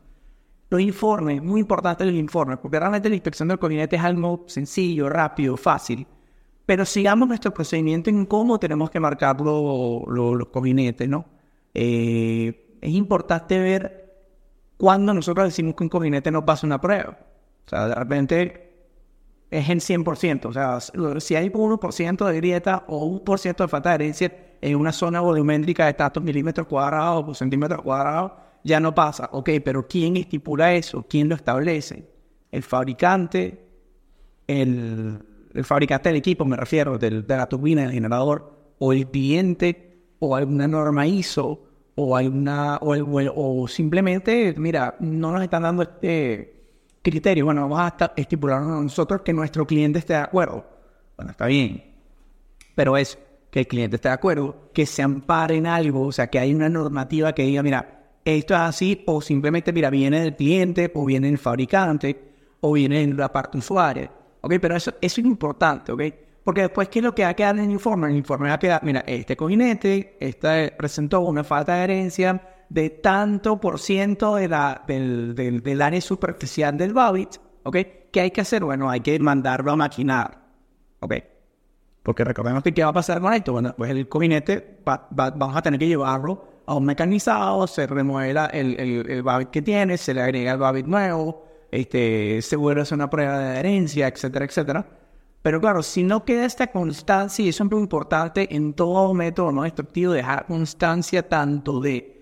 Los 0.70 0.82
informes, 0.82 1.42
muy 1.42 1.62
importante 1.62 2.06
los 2.06 2.14
informes, 2.14 2.60
porque 2.62 2.80
realmente 2.80 3.10
la 3.10 3.16
inspección 3.16 3.48
del 3.48 3.58
gabinete 3.58 3.96
es 3.96 4.04
algo 4.04 4.44
sencillo, 4.48 5.10
rápido, 5.10 5.56
fácil. 5.58 6.06
Pero 6.66 6.86
sigamos 6.86 7.28
nuestro 7.28 7.54
procedimiento 7.54 8.10
en 8.10 8.26
cómo 8.26 8.60
tenemos 8.60 8.92
que 8.92 9.00
marcar 9.00 9.40
los 9.42 10.52
gabinetes, 10.54 11.10
¿no? 11.10 11.26
Eh, 11.74 12.78
es 12.82 12.92
importante 12.92 13.58
ver 13.58 14.09
cuando 14.80 15.13
nosotros 15.13 15.48
decimos 15.48 15.76
que 15.76 15.84
un 15.84 15.89
combinete 15.89 16.32
no 16.32 16.46
pasa 16.46 16.65
una 16.65 16.80
prueba. 16.80 17.18
O 17.65 17.70
sea, 17.70 17.89
de 17.89 17.96
repente 17.96 18.70
es 19.52 19.68
en 19.68 19.80
100%. 19.80 20.46
O 20.46 20.54
sea, 20.54 20.80
si 21.20 21.36
hay 21.36 21.52
un 21.54 21.72
1% 21.72 22.26
de 22.26 22.36
grieta 22.38 22.86
o 22.88 23.04
un 23.04 23.20
por 23.20 23.39
ciento 23.39 23.65
de 23.65 23.68
falta 23.68 23.89
de 23.89 23.96
herencia 23.96 24.34
en 24.62 24.78
una 24.78 24.94
zona 24.94 25.20
volumétrica 25.20 25.86
de 25.86 25.96
tantos 25.96 26.24
milímetros 26.24 26.65
cuadrados 26.65 27.26
o 27.28 27.34
centímetros 27.34 27.82
cuadrados, 27.82 28.32
ya 28.63 28.80
no 28.80 28.96
pasa. 28.96 29.28
Ok, 29.34 29.50
pero 29.65 29.86
¿quién 29.86 30.15
estipula 30.15 30.74
eso? 30.74 31.06
¿Quién 31.10 31.28
lo 31.28 31.36
establece? 31.36 32.08
El 32.50 32.63
fabricante, 32.63 33.68
el, 34.48 35.26
fabricante 35.63 36.08
del 36.08 36.20
equipo, 36.20 36.46
me 36.46 36.56
refiero, 36.56 36.98
del, 36.98 37.28
de 37.28 37.36
la 37.36 37.50
turbina, 37.50 37.82
del 37.82 37.92
generador, 37.92 38.76
o 38.80 38.94
el 38.94 39.08
cliente, 39.08 40.06
o 40.20 40.38
alguna 40.38 40.70
norma 40.70 41.06
ISO, 41.06 41.69
o 42.02 42.16
hay 42.16 42.28
una 42.28 42.78
o, 42.78 42.96
o, 43.36 43.68
simplemente, 43.68 44.56
mira, 44.58 44.96
no 45.02 45.34
nos 45.34 45.44
están 45.44 45.64
dando 45.64 45.84
este 45.84 46.54
criterio. 47.02 47.44
Bueno, 47.44 47.68
vamos 47.68 47.94
a 48.00 48.14
estipular 48.16 48.62
nosotros 48.62 49.22
que 49.22 49.34
nuestro 49.34 49.68
cliente 49.68 50.00
esté 50.00 50.14
de 50.14 50.20
acuerdo. 50.20 50.66
Bueno, 51.18 51.32
está 51.32 51.48
bien. 51.48 51.84
Pero 52.74 52.96
es 52.96 53.18
que 53.52 53.60
el 53.62 53.68
cliente 53.68 53.98
esté 53.98 54.08
de 54.08 54.14
acuerdo, 54.14 54.70
que 54.74 54.86
se 54.86 55.02
ampare 55.02 55.58
en 55.58 55.68
algo, 55.68 56.04
o 56.04 56.12
sea, 56.14 56.28
que 56.28 56.40
hay 56.40 56.54
una 56.54 56.70
normativa 56.70 57.34
que 57.34 57.44
diga, 57.44 57.64
mira, 57.64 58.14
esto 58.24 58.54
es 58.54 58.60
así, 58.62 59.04
o 59.06 59.20
simplemente, 59.20 59.74
mira, 59.74 59.90
viene 59.90 60.22
del 60.22 60.36
cliente, 60.38 60.90
o 60.96 61.04
viene 61.04 61.28
del 61.28 61.38
fabricante, 61.38 62.18
o 62.62 62.72
viene 62.72 63.06
de 63.06 63.14
la 63.14 63.30
parte 63.30 63.58
usuaria. 63.58 64.10
¿Ok? 64.40 64.54
Pero 64.62 64.78
eso, 64.78 64.92
eso 65.02 65.20
es 65.20 65.28
importante, 65.28 65.92
¿ok? 65.92 66.02
Porque 66.43 66.62
después, 66.62 66.89
¿qué 66.89 66.99
es 66.99 67.06
lo 67.06 67.13
que 67.13 67.23
va 67.23 67.30
a 67.30 67.34
quedar 67.34 67.58
en 67.58 67.65
el 67.65 67.71
informe? 67.71 68.08
El 68.08 68.15
informe 68.15 68.49
va 68.49 68.56
a 68.56 68.60
quedar, 68.60 68.84
mira, 68.84 69.04
este 69.06 69.36
cojinete 69.36 70.17
este 70.19 70.71
presentó 70.78 71.21
una 71.21 71.43
falta 71.43 71.75
de 71.75 71.84
herencia 71.84 72.41
de 72.69 72.89
tanto 72.89 73.60
por 73.60 73.80
ciento 73.80 74.36
del, 74.36 74.54
área 74.54 76.02
superficial 76.02 76.78
del 76.78 76.93
Babbitt, 76.93 77.38
¿ok? 77.63 77.78
¿Qué 78.12 78.21
hay 78.21 78.32
que 78.32 78.41
hacer? 78.41 78.63
Bueno, 78.63 78.89
hay 78.89 79.02
que 79.02 79.19
mandarlo 79.19 79.71
a 79.71 79.75
maquinar, 79.75 80.39
¿ok? 80.99 81.15
Porque 82.04 82.23
recordemos 82.23 82.63
que 82.63 82.73
¿qué 82.73 82.84
va 82.84 82.89
a 82.89 82.93
pasar 82.93 83.19
con 83.19 83.34
esto? 83.34 83.54
Bueno, 83.54 83.73
pues 83.78 83.91
el 83.91 84.08
cojinete 84.08 84.80
vamos 85.12 85.56
a 85.56 85.62
tener 85.62 85.80
que 85.80 85.88
llevarlo 85.88 86.62
a 86.65 86.75
un 86.75 86.86
mecanizado, 86.86 87.67
se 87.67 87.84
el, 87.84 88.38
el, 88.80 89.10
el 89.10 89.49
que 89.49 89.62
tiene, 89.62 89.97
se 89.97 90.13
le 90.13 90.21
agrega 90.21 90.54
el 90.54 90.60
Babbitt 90.60 90.86
nuevo, 90.86 91.43
este, 91.71 92.41
se 92.41 92.56
vuelve 92.56 92.82
a 92.82 92.84
hacer 92.84 92.95
una 92.95 93.10
prueba 93.10 93.38
de 93.39 93.60
herencia, 93.60 94.08
etcétera, 94.08 94.45
etcétera. 94.45 94.86
Pero 95.41 95.62
claro, 95.62 95.84
si 95.84 96.04
no 96.04 96.25
queda 96.25 96.45
esta 96.45 96.67
constancia, 96.67 97.45
y 97.45 97.49
eso 97.49 97.63
es 97.63 97.71
muy 97.71 97.80
importante 97.80 98.54
en 98.54 98.73
todo 98.73 99.13
método 99.13 99.52
no 99.52 99.63
destructivo, 99.63 100.12
dejar 100.12 100.45
constancia 100.45 101.28
tanto 101.28 101.80
de 101.80 102.21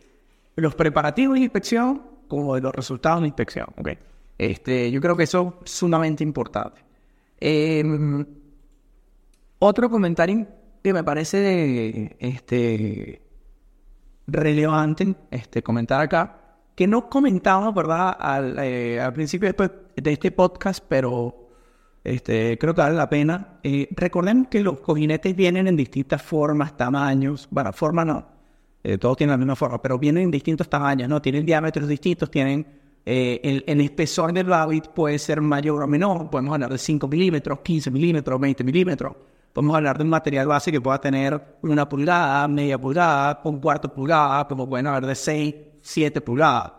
los 0.56 0.76
preparativos 0.76 1.36
de 1.36 1.42
inspección 1.42 2.02
como 2.28 2.56
de 2.56 2.62
los 2.62 2.74
resultados 2.74 3.22
de 3.22 3.28
inspección. 3.28 3.68
¿okay? 3.78 3.98
Este, 4.38 4.92
yo 4.92 5.02
creo 5.02 5.18
que 5.18 5.24
eso 5.24 5.60
es 5.66 5.72
sumamente 5.72 6.24
importante. 6.24 6.82
Em, 7.40 8.26
otro 9.60 9.90
comentario 9.90 10.48
que 10.84 10.94
me 10.94 11.04
parece 11.04 12.16
este, 12.20 13.22
relevante 14.28 15.16
este, 15.32 15.64
comentar 15.64 16.02
acá, 16.02 16.42
que 16.76 16.86
no 16.86 17.10
comentamos, 17.10 17.74
¿verdad?, 17.74 18.16
al, 18.20 18.60
eh, 18.60 19.02
al 19.02 19.12
principio 19.14 19.52
de 19.52 20.12
este 20.12 20.32
podcast, 20.32 20.84
pero 20.88 21.47
este, 22.08 22.58
creo 22.58 22.74
que 22.74 22.80
vale 22.80 22.96
la 22.96 23.10
pena. 23.10 23.60
Eh, 23.62 23.90
recordemos 23.92 24.48
que 24.48 24.62
los 24.62 24.80
cojinetes 24.80 25.36
vienen 25.36 25.68
en 25.68 25.76
distintas 25.76 26.22
formas, 26.22 26.78
tamaños. 26.78 27.50
Bueno, 27.52 27.74
forma 27.74 28.06
no, 28.06 28.26
eh, 28.82 28.98
todos 28.98 29.18
tienen 29.18 29.32
la 29.32 29.38
misma 29.38 29.58
forma, 29.58 29.82
pero 29.82 30.00
vienen 30.00 30.24
en 30.24 30.32
distintos 30.32 30.70
tamaños, 30.70 31.10
¿no? 31.10 31.22
Tienen 31.22 31.46
diámetros 31.46 31.86
distintos, 31.86 32.32
tienen 32.32 32.66
eh, 33.06 33.62
el, 33.68 33.82
espesor 33.82 34.32
del 34.32 34.48
rabbit 34.48 34.88
puede 34.88 35.20
ser 35.20 35.42
mayor 35.42 35.84
o 35.84 35.88
menor. 35.88 36.30
Podemos 36.30 36.54
hablar 36.54 36.72
de 36.72 36.78
5 36.78 37.10
milímetros, 37.10 37.60
15 37.60 37.92
milímetros, 37.92 38.40
20 38.40 38.64
milímetros. 38.64 39.14
Podemos 39.52 39.76
hablar 39.76 39.98
de 39.98 40.06
un 40.06 40.10
material 40.10 40.48
base 40.48 40.72
que 40.72 40.80
pueda 40.80 41.02
tener 41.02 41.58
una 41.64 41.90
pulgada, 41.90 42.48
media 42.48 42.78
pulgada, 42.78 43.42
un 43.44 43.60
cuarto 43.60 43.94
pulgada, 43.94 44.48
como 44.48 44.70
pueden 44.70 44.88
hablar 44.88 45.08
de 45.08 45.16
6, 45.16 45.56
7 45.82 46.22
pulgadas. 46.22 46.72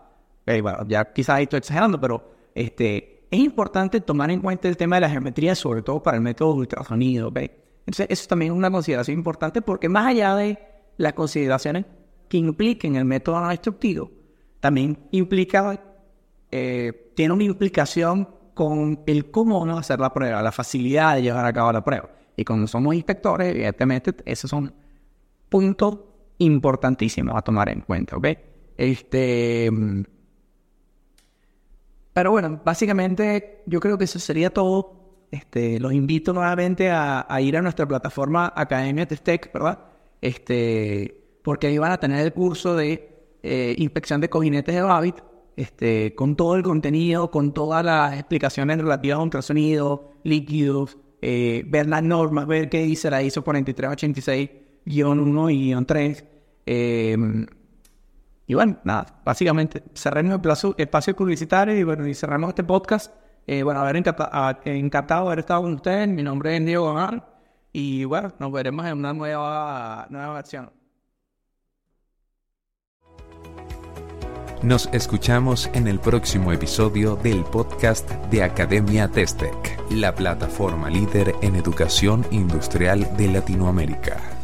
bueno, 0.43 0.87
ya 0.87 1.13
quizás 1.13 1.39
estoy 1.39 1.59
exagerando, 1.59 2.01
pero 2.01 2.31
este, 2.55 3.18
es 3.31 3.39
importante 3.39 4.01
tomar 4.01 4.31
en 4.31 4.41
cuenta 4.41 4.67
el 4.67 4.77
tema 4.77 4.95
de 4.95 5.01
la 5.01 5.09
geometría, 5.09 5.55
sobre 5.55 5.81
todo 5.81 6.01
para 6.01 6.17
el 6.17 6.23
método 6.23 6.53
ultrasonido. 6.55 7.31
¿ve? 7.31 7.51
Entonces, 7.79 8.07
eso 8.09 8.27
también 8.27 8.51
es 8.51 8.57
una 8.57 8.71
consideración 8.71 9.17
importante 9.17 9.61
porque 9.61 9.87
más 9.87 10.07
allá 10.07 10.35
de 10.35 10.57
las 10.97 11.13
consideraciones 11.13 11.85
que 12.27 12.37
impliquen 12.37 12.95
el 12.95 13.05
método 13.05 13.39
no 13.39 13.49
destructivo, 13.49 14.11
también 14.59 14.97
implica, 15.11 15.79
eh, 16.51 17.11
tiene 17.15 17.33
una 17.33 17.43
implicación 17.43 18.27
con 18.53 19.01
el 19.05 19.31
cómo 19.31 19.65
no 19.65 19.77
hacer 19.77 19.99
la 19.99 20.13
prueba, 20.13 20.41
la 20.41 20.51
facilidad 20.51 21.15
de 21.15 21.23
llevar 21.23 21.45
a 21.45 21.53
cabo 21.53 21.71
la 21.71 21.83
prueba. 21.83 22.09
Y 22.35 22.43
cuando 22.43 22.67
somos 22.67 22.95
inspectores, 22.95 23.49
evidentemente, 23.49 24.13
esos 24.25 24.49
son 24.49 24.73
puntos 25.47 25.99
importantísimos 26.39 27.35
a 27.35 27.41
tomar 27.41 27.69
en 27.69 27.81
cuenta, 27.81 28.17
¿ok? 28.17 28.27
Este... 28.75 29.69
Pero 32.19 32.31
bueno, 32.31 32.59
básicamente 32.65 33.61
yo 33.65 33.79
creo 33.79 33.97
que 33.97 34.03
eso 34.03 34.19
sería 34.19 34.49
todo. 34.49 35.25
Este, 35.31 35.79
los 35.79 35.93
invito 35.93 36.33
nuevamente 36.33 36.89
a, 36.91 37.25
ir 37.39 37.55
a 37.55 37.61
nuestra 37.61 37.87
plataforma 37.87 38.51
Academia 38.57 39.07
Tech, 39.07 39.53
¿verdad? 39.53 39.79
Este, 40.19 41.15
porque 41.41 41.67
ahí 41.67 41.77
van 41.77 41.93
a 41.93 41.97
tener 41.97 42.25
el 42.25 42.33
curso 42.33 42.75
de 42.75 43.37
eh, 43.41 43.73
inspección 43.77 44.19
de 44.19 44.29
cojinetes 44.29 44.75
de 44.75 44.81
Babbitt, 44.81 45.15
este, 45.55 46.13
con 46.13 46.35
todo 46.35 46.57
el 46.57 46.63
contenido, 46.63 47.31
con 47.31 47.53
todas 47.53 47.85
las 47.85 48.15
explicaciones 48.15 48.79
relativas 48.79 49.17
a 49.17 49.21
ultrasonido, 49.21 50.11
líquidos, 50.25 50.97
eh, 51.21 51.63
ver 51.67 51.87
las 51.87 52.03
normas, 52.03 52.47
ver 52.47 52.67
qué 52.67 52.83
dice 52.83 53.09
la 53.09 53.23
ISO 53.23 53.45
4386-1 53.45 55.53
y 55.53 55.73
3. 55.85 56.25
Y 58.49 58.55
bueno, 58.55 58.77
nada, 58.83 59.05
básicamente 59.23 59.83
cerremos 59.93 60.33
el 60.33 60.41
plazo, 60.41 60.73
espacio 60.75 61.15
publicitario 61.15 61.77
y 61.77 61.83
bueno, 61.83 62.07
y 62.07 62.15
cerramos 62.15 62.49
este 62.49 62.63
podcast. 62.63 63.13
Eh, 63.45 63.61
bueno, 63.61 63.79
haber 63.79 63.97
encantado, 63.97 64.59
encantado 64.65 65.21
de 65.21 65.27
haber 65.27 65.39
estado 65.39 65.61
con 65.61 65.75
ustedes. 65.75 66.07
Mi 66.07 66.23
nombre 66.23 66.57
es 66.57 66.65
Diego 66.65 66.87
Gamar 66.87 67.29
y 67.71 68.05
bueno, 68.05 68.33
nos 68.39 68.51
veremos 68.51 68.87
en 68.87 68.97
una 68.97 69.13
nueva, 69.13 70.07
nueva 70.09 70.33
versión. 70.33 70.71
Nos 74.63 74.89
escuchamos 74.93 75.69
en 75.75 75.87
el 75.87 75.99
próximo 75.99 76.51
episodio 76.51 77.17
del 77.17 77.43
podcast 77.43 78.09
de 78.31 78.41
Academia 78.41 79.07
Testec. 79.09 79.79
la 79.91 80.15
plataforma 80.15 80.89
líder 80.89 81.35
en 81.43 81.55
educación 81.55 82.25
industrial 82.31 83.15
de 83.15 83.27
Latinoamérica. 83.27 84.38